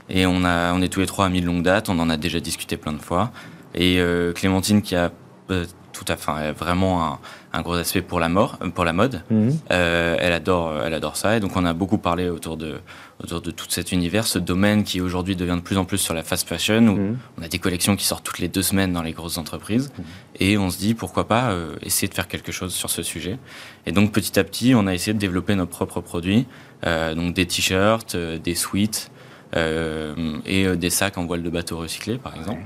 Et 0.09 0.25
on, 0.25 0.43
a, 0.43 0.73
on 0.73 0.81
est 0.81 0.87
tous 0.87 1.01
les 1.01 1.05
trois 1.05 1.25
amis 1.27 1.39
de 1.41 1.45
longue 1.45 1.61
date, 1.61 1.87
on 1.89 1.99
en 1.99 2.09
a 2.09 2.17
déjà 2.17 2.39
discuté 2.39 2.75
plein 2.75 2.93
de 2.93 3.01
fois. 3.01 3.31
Et 3.75 3.99
euh, 3.99 4.33
Clémentine, 4.33 4.81
qui 4.81 4.95
a 4.95 5.11
euh, 5.51 5.65
tout 5.91 6.05
à 6.07 6.15
fait 6.15 6.51
vraiment 6.53 7.05
un, 7.05 7.19
un 7.55 7.61
gros 7.61 7.75
aspect 7.75 8.01
pour 8.01 8.19
la, 8.19 8.29
mort, 8.29 8.57
euh, 8.63 8.69
pour 8.69 8.83
la 8.83 8.93
mode, 8.93 9.21
Mhm. 9.29 9.57
euh, 9.71 10.17
elle, 10.19 10.33
adore, 10.33 10.73
elle 10.83 10.93
adore 10.93 11.15
ça. 11.17 11.37
Et 11.37 11.39
donc 11.39 11.55
on 11.55 11.65
a 11.65 11.73
beaucoup 11.73 11.99
parlé 11.99 12.27
autour 12.29 12.57
de, 12.57 12.79
autour 13.23 13.41
de 13.41 13.51
tout 13.51 13.67
cet 13.69 13.91
univers, 13.91 14.25
ce 14.25 14.39
domaine 14.39 14.83
qui 14.83 15.01
aujourd'hui 15.01 15.35
devient 15.35 15.55
de 15.55 15.61
plus 15.61 15.77
en 15.77 15.85
plus 15.85 15.99
sur 15.99 16.13
la 16.15 16.23
fast 16.23 16.47
fashion, 16.47 16.87
où 16.87 16.97
Mhm. 16.97 17.17
on 17.39 17.43
a 17.43 17.47
des 17.47 17.59
collections 17.59 17.95
qui 17.95 18.05
sortent 18.05 18.25
toutes 18.25 18.39
les 18.39 18.47
deux 18.47 18.63
semaines 18.63 18.91
dans 18.91 19.03
les 19.03 19.11
grosses 19.13 19.37
entreprises. 19.37 19.91
Et 20.39 20.57
on 20.57 20.69
se 20.71 20.77
dit 20.79 20.95
pourquoi 20.95 21.27
pas 21.27 21.51
euh, 21.51 21.75
essayer 21.83 22.07
de 22.07 22.13
faire 22.15 22.27
quelque 22.27 22.51
chose 22.51 22.73
sur 22.73 22.89
ce 22.89 23.03
sujet. 23.03 23.37
Et 23.85 23.91
donc 23.91 24.11
petit 24.11 24.39
à 24.39 24.43
petit, 24.43 24.73
on 24.75 24.87
a 24.87 24.93
essayé 24.93 25.13
de 25.13 25.19
développer 25.19 25.53
nos 25.55 25.67
propres 25.67 26.01
produits, 26.01 26.47
euh, 26.87 27.13
donc 27.13 27.33
des 27.35 27.45
t-shirts, 27.45 28.15
des 28.17 28.55
sweats 28.55 28.81
euh, 28.81 29.09
et 29.55 30.65
euh, 30.65 30.75
des 30.75 30.89
sacs 30.89 31.17
en 31.17 31.25
voile 31.25 31.43
de 31.43 31.49
bateau 31.49 31.77
recyclé 31.77 32.17
par 32.17 32.35
exemple. 32.35 32.61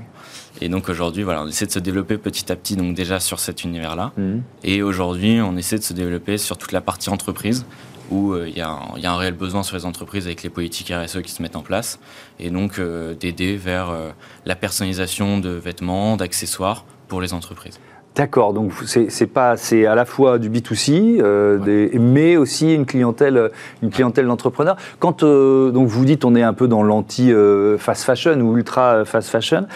Et 0.60 0.68
donc 0.68 0.88
aujourd'hui, 0.88 1.22
voilà, 1.22 1.42
on 1.42 1.46
essaie 1.46 1.66
de 1.66 1.70
se 1.70 1.78
développer 1.78 2.18
petit 2.18 2.50
à 2.50 2.56
petit, 2.56 2.74
donc 2.76 2.94
déjà 2.94 3.20
sur 3.20 3.38
cet 3.38 3.62
univers-là. 3.64 4.12
Mhm. 4.16 4.42
Et 4.64 4.82
aujourd'hui, 4.82 5.40
on 5.40 5.56
essaie 5.56 5.78
de 5.78 5.84
se 5.84 5.92
développer 5.92 6.36
sur 6.38 6.56
toute 6.58 6.72
la 6.72 6.80
partie 6.80 7.10
entreprise, 7.10 7.64
où 8.10 8.32
euh, 8.32 8.48
il 8.48 8.56
y, 8.56 8.60
a 8.60 8.70
un- 8.70 8.94
il 8.96 9.02
y 9.02 9.06
a 9.06 9.12
un 9.12 9.16
réel 9.18 9.34
besoin 9.34 9.62
sur 9.62 9.76
les 9.76 9.84
entreprises 9.84 10.26
avec 10.26 10.42
les 10.42 10.48
politiques 10.50 10.90
RSE 10.92 11.20
qui 11.22 11.30
se 11.30 11.42
mettent 11.42 11.54
en 11.56 11.62
place, 11.62 12.00
et 12.40 12.50
donc 12.50 12.78
euh, 12.78 13.14
d'aider 13.14 13.56
vers 13.56 13.90
euh, 13.90 14.10
la 14.46 14.56
personnalisation 14.56 15.38
de 15.38 15.50
vêtements, 15.50 16.16
d'accessoires 16.16 16.84
pour 17.06 17.20
les 17.20 17.34
entreprises. 17.34 17.78
D'accord, 18.18 18.52
donc 18.52 18.72
c'est 18.84 19.26
pas 19.28 19.56
c'est 19.56 19.86
à 19.86 19.94
la 19.94 20.04
fois 20.04 20.40
du 20.40 20.50
B2C, 20.50 21.20
euh, 21.20 21.56
des- 21.58 21.96
mais 22.00 22.36
aussi 22.36 22.74
une 22.74 22.84
clientèle 22.84 23.52
une 23.80 23.90
clientèle 23.90 24.26
d'entrepreneurs. 24.26 24.76
Quand 24.98 25.22
euh, 25.22 25.70
donc 25.70 25.86
vous 25.86 26.04
dites 26.04 26.24
on 26.24 26.34
est 26.34 26.42
un 26.42 26.52
peu 26.52 26.66
dans 26.66 26.82
l'anti 26.82 27.32
euh, 27.32 27.78
fast 27.78 28.02
fashion 28.02 28.40
ou 28.40 28.56
ultra 28.56 29.04
fast 29.04 29.28
fashion, 29.30 29.68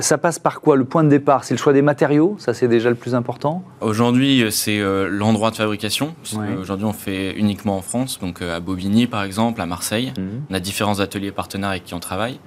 ça 0.00 0.16
passe 0.16 0.38
par 0.38 0.62
quoi? 0.62 0.76
Le 0.76 0.86
point 0.86 1.04
de 1.04 1.10
départ, 1.10 1.44
c'est 1.44 1.52
le 1.52 1.58
choix 1.58 1.74
des 1.74 1.82
matériaux, 1.82 2.36
ça 2.38 2.54
c'est 2.54 2.68
déjà 2.68 2.88
le 2.88 2.94
plus 2.96 3.14
important? 3.14 3.62
Aujourd'hui, 3.82 4.46
c'est 4.50 4.80
l'endroit 5.10 5.50
de 5.50 5.56
fabrication. 5.56 6.14
Ouais. 6.34 6.46
qu'aujourd'hui, 6.56 6.86
on 6.86 6.94
fait 6.94 7.32
uniquement 7.36 7.76
en 7.76 7.82
France, 7.82 8.18
donc 8.18 8.40
à 8.40 8.60
Bobigny 8.60 9.08
par 9.08 9.24
exemple, 9.24 9.60
à 9.60 9.66
Marseille. 9.66 10.14
Mhm. 10.16 10.44
On 10.50 10.54
a 10.54 10.60
différents 10.60 11.00
ateliers 11.00 11.32
partenaires 11.32 11.68
avec 11.70 11.84
qui 11.84 11.92
on 11.92 12.00
travaille. 12.00 12.40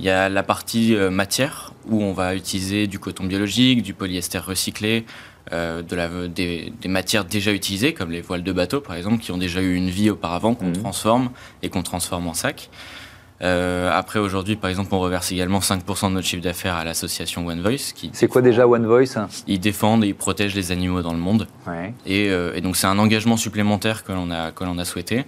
Il 0.00 0.06
y 0.06 0.10
a 0.10 0.28
la 0.28 0.42
partie 0.42 0.94
euh, 0.96 1.10
matière 1.10 1.72
où 1.88 2.02
on 2.02 2.12
va 2.12 2.34
utiliser 2.34 2.86
du 2.86 2.98
coton 2.98 3.24
biologique, 3.24 3.82
du 3.82 3.94
polyester 3.94 4.38
recyclé, 4.38 5.04
euh, 5.52 5.82
de 5.82 5.94
la, 5.94 6.08
des, 6.26 6.72
des 6.80 6.88
matières 6.88 7.24
déjà 7.24 7.52
utilisées 7.52 7.92
comme 7.94 8.10
les 8.10 8.20
voiles 8.22 8.42
de 8.42 8.52
bateau 8.52 8.80
par 8.80 8.96
exemple 8.96 9.18
qui 9.18 9.30
ont 9.30 9.36
déjà 9.38 9.60
eu 9.60 9.74
une 9.74 9.90
vie 9.90 10.10
auparavant 10.10 10.54
qu'on 10.54 10.66
Mhm. 10.68 10.78
transforme 10.78 11.30
et 11.62 11.68
qu'on 11.68 11.82
transforme 11.82 12.26
en 12.28 12.34
sac. 12.34 12.70
Euh, 13.42 13.90
après 13.92 14.20
aujourd'hui 14.20 14.56
par 14.56 14.70
exemple 14.70 14.94
on 14.94 15.00
reverse 15.00 15.30
également 15.32 15.58
5% 15.60 16.08
de 16.08 16.14
notre 16.14 16.26
chiffre 16.26 16.42
d'affaires 16.42 16.76
à 16.76 16.84
l'association 16.84 17.44
One 17.46 17.60
Voice 17.60 17.92
qui 17.94 18.10
C'est 18.14 18.28
quoi 18.28 18.40
déjà 18.42 18.66
One 18.66 18.86
Voice? 18.86 19.16
Hein 19.18 19.28
ils 19.48 19.58
défendent 19.60 20.04
et 20.04 20.08
ils 20.08 20.14
protègent 20.14 20.54
les 20.54 20.72
animaux 20.72 21.02
dans 21.02 21.12
le 21.12 21.18
monde. 21.18 21.46
Ouais. 21.66 21.92
Et, 22.06 22.30
euh, 22.30 22.54
et 22.54 22.60
donc 22.60 22.76
c'est 22.76 22.86
un 22.86 22.98
engagement 22.98 23.36
supplémentaire 23.36 24.02
que 24.04 24.12
l'on 24.12 24.30
a, 24.30 24.50
que 24.50 24.64
l'on 24.64 24.78
a 24.78 24.84
souhaité. 24.84 25.24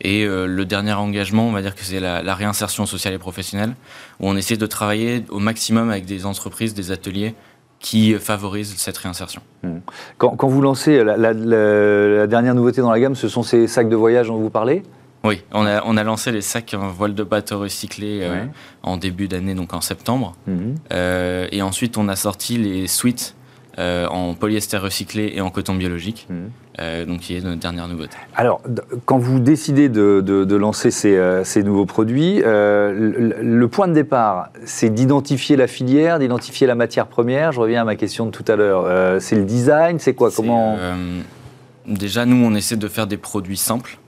Et 0.00 0.24
euh, 0.24 0.46
le 0.46 0.64
dernier 0.64 0.92
engagement, 0.94 1.46
on 1.46 1.52
va 1.52 1.62
dire 1.62 1.74
que 1.74 1.82
c'est 1.84 2.00
la, 2.00 2.22
la 2.22 2.34
réinsertion 2.34 2.86
sociale 2.86 3.14
et 3.14 3.18
professionnelle, 3.18 3.74
où 4.20 4.28
on 4.28 4.36
essaie 4.36 4.56
de 4.56 4.66
travailler 4.66 5.24
au 5.28 5.38
maximum 5.38 5.90
avec 5.90 6.04
des 6.06 6.26
entreprises, 6.26 6.74
des 6.74 6.90
ateliers 6.90 7.34
qui 7.78 8.14
favorisent 8.14 8.74
cette 8.76 8.96
réinsertion. 8.98 9.42
Quand, 10.18 10.30
quand 10.36 10.48
vous 10.48 10.60
lancez 10.62 11.02
la, 11.02 11.16
la- 11.16 11.32
la- 11.32 12.08
la 12.18 12.26
dernière 12.28 12.54
nouveauté 12.54 12.80
dans 12.80 12.90
la 12.92 13.00
gamme, 13.00 13.14
ce 13.16 13.28
sont 13.28 13.42
ces 13.42 13.66
sacs 13.66 13.88
de 13.88 13.96
voyage 13.96 14.28
dont 14.28 14.38
vous 14.38 14.50
parlez? 14.50 14.82
Oui, 15.24 15.42
on 15.52 15.64
a, 15.66 15.82
on 15.84 15.96
a 15.96 16.02
lancé 16.02 16.32
les 16.32 16.40
sacs 16.40 16.74
en 16.74 16.88
voile 16.88 17.14
de 17.14 17.22
bateau 17.22 17.60
recyclé 17.60 18.20
euh, 18.22 18.44
en 18.82 18.96
début 18.96 19.28
d'année, 19.28 19.54
donc 19.54 19.72
en 19.72 19.80
septembre. 19.80 20.34
Mhm. 20.48 20.74
Euh, 20.92 21.46
et 21.52 21.62
ensuite, 21.62 21.96
on 21.96 22.08
a 22.08 22.16
sorti 22.16 22.56
les 22.58 22.88
suites 22.88 23.36
euh, 23.78 24.06
en 24.08 24.34
polyester 24.34 24.76
recyclé 24.76 25.32
et 25.34 25.40
en 25.40 25.48
coton 25.50 25.74
biologique, 25.74 26.26
Mhm. 26.28 26.50
euh, 26.80 27.04
donc 27.06 27.20
qui 27.20 27.34
est 27.36 27.40
notre 27.40 27.58
dernière 27.60 27.88
nouveauté. 27.88 28.16
Alors, 28.36 28.60
quand 29.06 29.18
vous 29.18 29.40
décidez 29.40 29.88
de, 29.88 30.20
de- 30.24 30.44
de 30.44 30.56
lancer 30.56 30.90
ces, 30.90 31.16
euh, 31.16 31.42
ces 31.44 31.62
nouveaux 31.62 31.86
produits, 31.86 32.40
le, 32.44 33.34
le 33.42 33.68
point 33.68 33.88
de 33.88 33.94
départ, 33.94 34.50
c'est 34.64 34.90
d'identifier 34.90 35.56
la 35.56 35.66
filière, 35.66 36.18
d'identifier 36.18 36.66
la 36.66 36.74
matière 36.74 37.06
première. 37.06 37.52
Je 37.52 37.60
reviens 37.60 37.82
à 37.82 37.84
ma 37.84 37.96
question 37.96 38.26
de 38.26 38.30
tout 38.30 38.44
à 38.48 38.56
l'heure. 38.56 39.20
C'est 39.22 39.36
le 39.36 39.44
design, 39.44 39.98
c'est 39.98 40.14
quoi 40.14 40.30
Comment 40.34 40.76
Déjà, 41.86 42.26
nous, 42.26 42.36
on 42.44 42.54
essaie 42.54 42.76
de 42.76 42.88
faire 42.88 43.06
des 43.06 43.16
produits 43.16 43.56
simples 43.56 43.98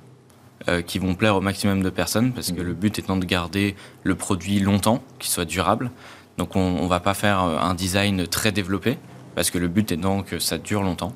qui 0.87 0.99
vont 0.99 1.15
plaire 1.15 1.37
au 1.37 1.41
maximum 1.41 1.83
de 1.83 1.91
personnes 1.91 2.33
parce 2.33 2.53
que 2.53 2.63
le 2.63 2.73
but 2.73 2.99
étant 2.99 3.17
de 3.17 3.25
garder 3.25 3.75
le 4.03 4.15
produit 4.15 4.61
longtemps, 4.61 5.03
qu'il 5.19 5.31
soit 5.31 5.45
durable. 5.45 5.91
Donc, 6.39 6.55
on 6.57 6.83
ne 6.85 6.89
va 6.89 7.01
pas 7.01 7.15
faire 7.15 7.41
un 7.41 7.75
design 7.75 8.27
très 8.27 8.51
développé 8.53 8.97
parce 9.35 9.51
que 9.51 9.59
le 9.59 9.69
but 9.69 9.93
étant 9.93 10.23
que 10.23 10.39
ça 10.39 10.59
dure 10.59 10.83
longtemps. 10.83 11.13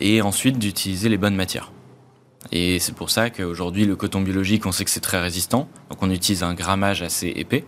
Et 0.00 0.22
ensuite, 0.22 0.58
d'utiliser 0.58 1.08
les 1.08 1.16
bonnes 1.16 1.34
matières. 1.34 1.72
Et 2.52 2.78
c'est 2.78 2.94
pour 2.94 3.10
ça 3.10 3.30
qu'aujourd'hui, 3.30 3.84
le 3.84 3.96
coton 3.96 4.20
biologique, 4.20 4.64
on 4.66 4.72
sait 4.72 4.84
que 4.84 4.90
c'est 4.90 5.00
très 5.00 5.20
résistant. 5.20 5.68
Donc, 5.90 6.02
on 6.02 6.10
utilise 6.10 6.42
un 6.42 6.54
grammage 6.54 7.02
assez 7.02 7.28
épais. 7.28 7.64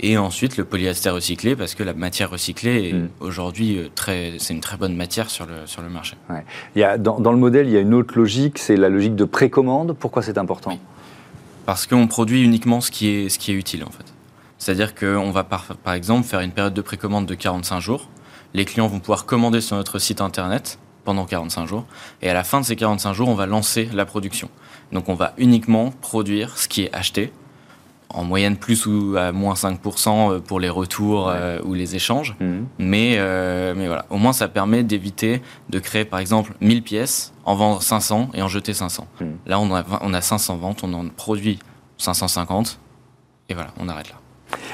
Et 0.00 0.18
ensuite, 0.18 0.56
le 0.56 0.64
polyester 0.64 1.08
recyclé, 1.10 1.56
parce 1.56 1.74
que 1.74 1.82
la 1.82 1.94
matière 1.94 2.30
recyclée 2.30 2.88
est 2.88 2.92
Mm. 2.92 3.08
aujourd'hui 3.20 3.78
euh, 3.78 4.36
c'est 4.38 4.52
une 4.54 4.60
très 4.60 4.76
bonne 4.76 4.94
matière 4.94 5.30
sur 5.30 5.46
le, 5.46 5.66
sur 5.66 5.82
le 5.82 5.88
marché. 5.88 6.16
il 6.74 6.80
y 6.80 6.84
a, 6.84 6.98
dans, 6.98 7.18
dans 7.18 7.32
le 7.32 7.38
modèle, 7.38 7.66
il 7.66 7.72
y 7.72 7.76
a 7.76 7.80
une 7.80 7.94
autre 7.94 8.16
logique, 8.16 8.58
c'est 8.58 8.76
la 8.76 8.88
logique 8.88 9.16
de 9.16 9.24
précommande. 9.24 9.96
Pourquoi 9.98 10.22
c'est 10.22 10.38
important? 10.38 10.70
Oui. 10.72 10.78
Parce 11.64 11.86
qu'on 11.86 12.06
produit 12.06 12.42
uniquement 12.42 12.80
ce 12.80 12.90
qui 12.90 13.08
est, 13.08 13.28
ce 13.28 13.38
qui 13.38 13.50
est 13.50 13.54
utile, 13.54 13.84
en 13.84 13.90
fait. 13.90 14.04
C'est-à-dire 14.58 14.94
qu'on 14.94 15.30
va, 15.30 15.44
par, 15.44 15.64
par 15.82 15.94
exemple, 15.94 16.26
faire 16.26 16.40
une 16.40 16.52
période 16.52 16.74
de 16.74 16.80
précommande 16.80 17.26
de 17.26 17.34
45 17.34 17.80
jours. 17.80 18.08
Les 18.56 18.64
clients 18.64 18.86
vont 18.86 19.00
pouvoir 19.00 19.26
commander 19.26 19.60
sur 19.60 19.76
notre 19.76 19.98
site 19.98 20.22
internet 20.22 20.78
pendant 21.04 21.26
45 21.26 21.66
jours. 21.66 21.84
Et 22.22 22.30
à 22.30 22.32
la 22.32 22.42
fin 22.42 22.58
de 22.58 22.64
ces 22.64 22.74
45 22.74 23.12
jours, 23.12 23.28
on 23.28 23.34
va 23.34 23.44
lancer 23.44 23.86
la 23.92 24.06
production. 24.06 24.48
Donc, 24.92 25.10
on 25.10 25.14
va 25.14 25.34
uniquement 25.36 25.90
produire 25.90 26.56
ce 26.56 26.66
qui 26.66 26.80
est 26.80 26.94
acheté, 26.96 27.34
en 28.08 28.24
moyenne 28.24 28.56
plus 28.56 28.86
ou 28.86 29.14
à 29.18 29.30
moins 29.30 29.52
5% 29.52 30.40
pour 30.40 30.58
les 30.58 30.70
retours 30.70 31.28
euh, 31.28 31.60
ou 31.64 31.74
les 31.74 31.96
échanges. 31.96 32.34
Mhm. 32.40 32.66
Mais, 32.78 33.16
euh, 33.18 33.74
mais 33.76 33.88
voilà, 33.88 34.06
au 34.08 34.16
moins 34.16 34.32
ça 34.32 34.48
permet 34.48 34.82
d'éviter 34.82 35.42
de 35.68 35.78
créer 35.78 36.06
par 36.06 36.18
exemple 36.18 36.54
1000 36.62 36.82
pièces, 36.82 37.34
en 37.44 37.56
vendre 37.56 37.82
500 37.82 38.30
et 38.32 38.40
en 38.40 38.48
jeter 38.48 38.72
500. 38.72 39.06
Mm. 39.20 39.24
Là, 39.44 39.60
on 39.60 39.74
a, 39.74 39.84
on 40.00 40.14
a 40.14 40.22
500 40.22 40.56
ventes, 40.56 40.82
on 40.82 40.94
en 40.94 41.06
produit 41.08 41.58
550 41.98 42.80
et 43.50 43.54
voilà, 43.54 43.74
on 43.78 43.86
arrête 43.90 44.08
là. 44.08 44.16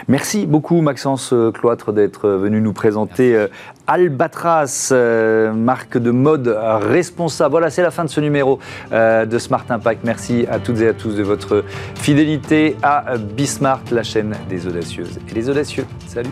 Merci 0.08 0.46
beaucoup 0.46 0.80
Maxence 0.80 1.32
euh, 1.32 1.50
Cloître 1.52 1.92
d'être 1.92 2.28
venu 2.28 2.60
nous 2.60 2.72
présenter 2.72 3.36
euh, 3.36 3.48
Albatras, 3.86 4.90
euh, 4.92 5.52
marque 5.52 5.98
de 5.98 6.10
mode 6.10 6.48
responsable. 6.48 7.52
Voilà, 7.52 7.70
c'est 7.70 7.82
la 7.82 7.90
fin 7.90 8.04
de 8.04 8.10
ce 8.10 8.20
numéro 8.20 8.58
de 8.92 9.38
Smart 9.38 9.64
Impact. 9.68 10.02
Merci 10.04 10.46
à 10.50 10.58
toutes 10.58 10.80
et 10.80 10.88
à 10.88 10.94
tous 10.94 11.16
de 11.16 11.22
votre 11.22 11.64
fidélité 11.96 12.76
à 12.82 13.16
Bismart, 13.18 13.82
la 13.90 14.02
chaîne 14.02 14.34
des 14.48 14.66
audacieuses 14.66 15.18
et 15.28 15.34
des 15.34 15.50
audacieux. 15.50 15.86
Salut 16.06 16.30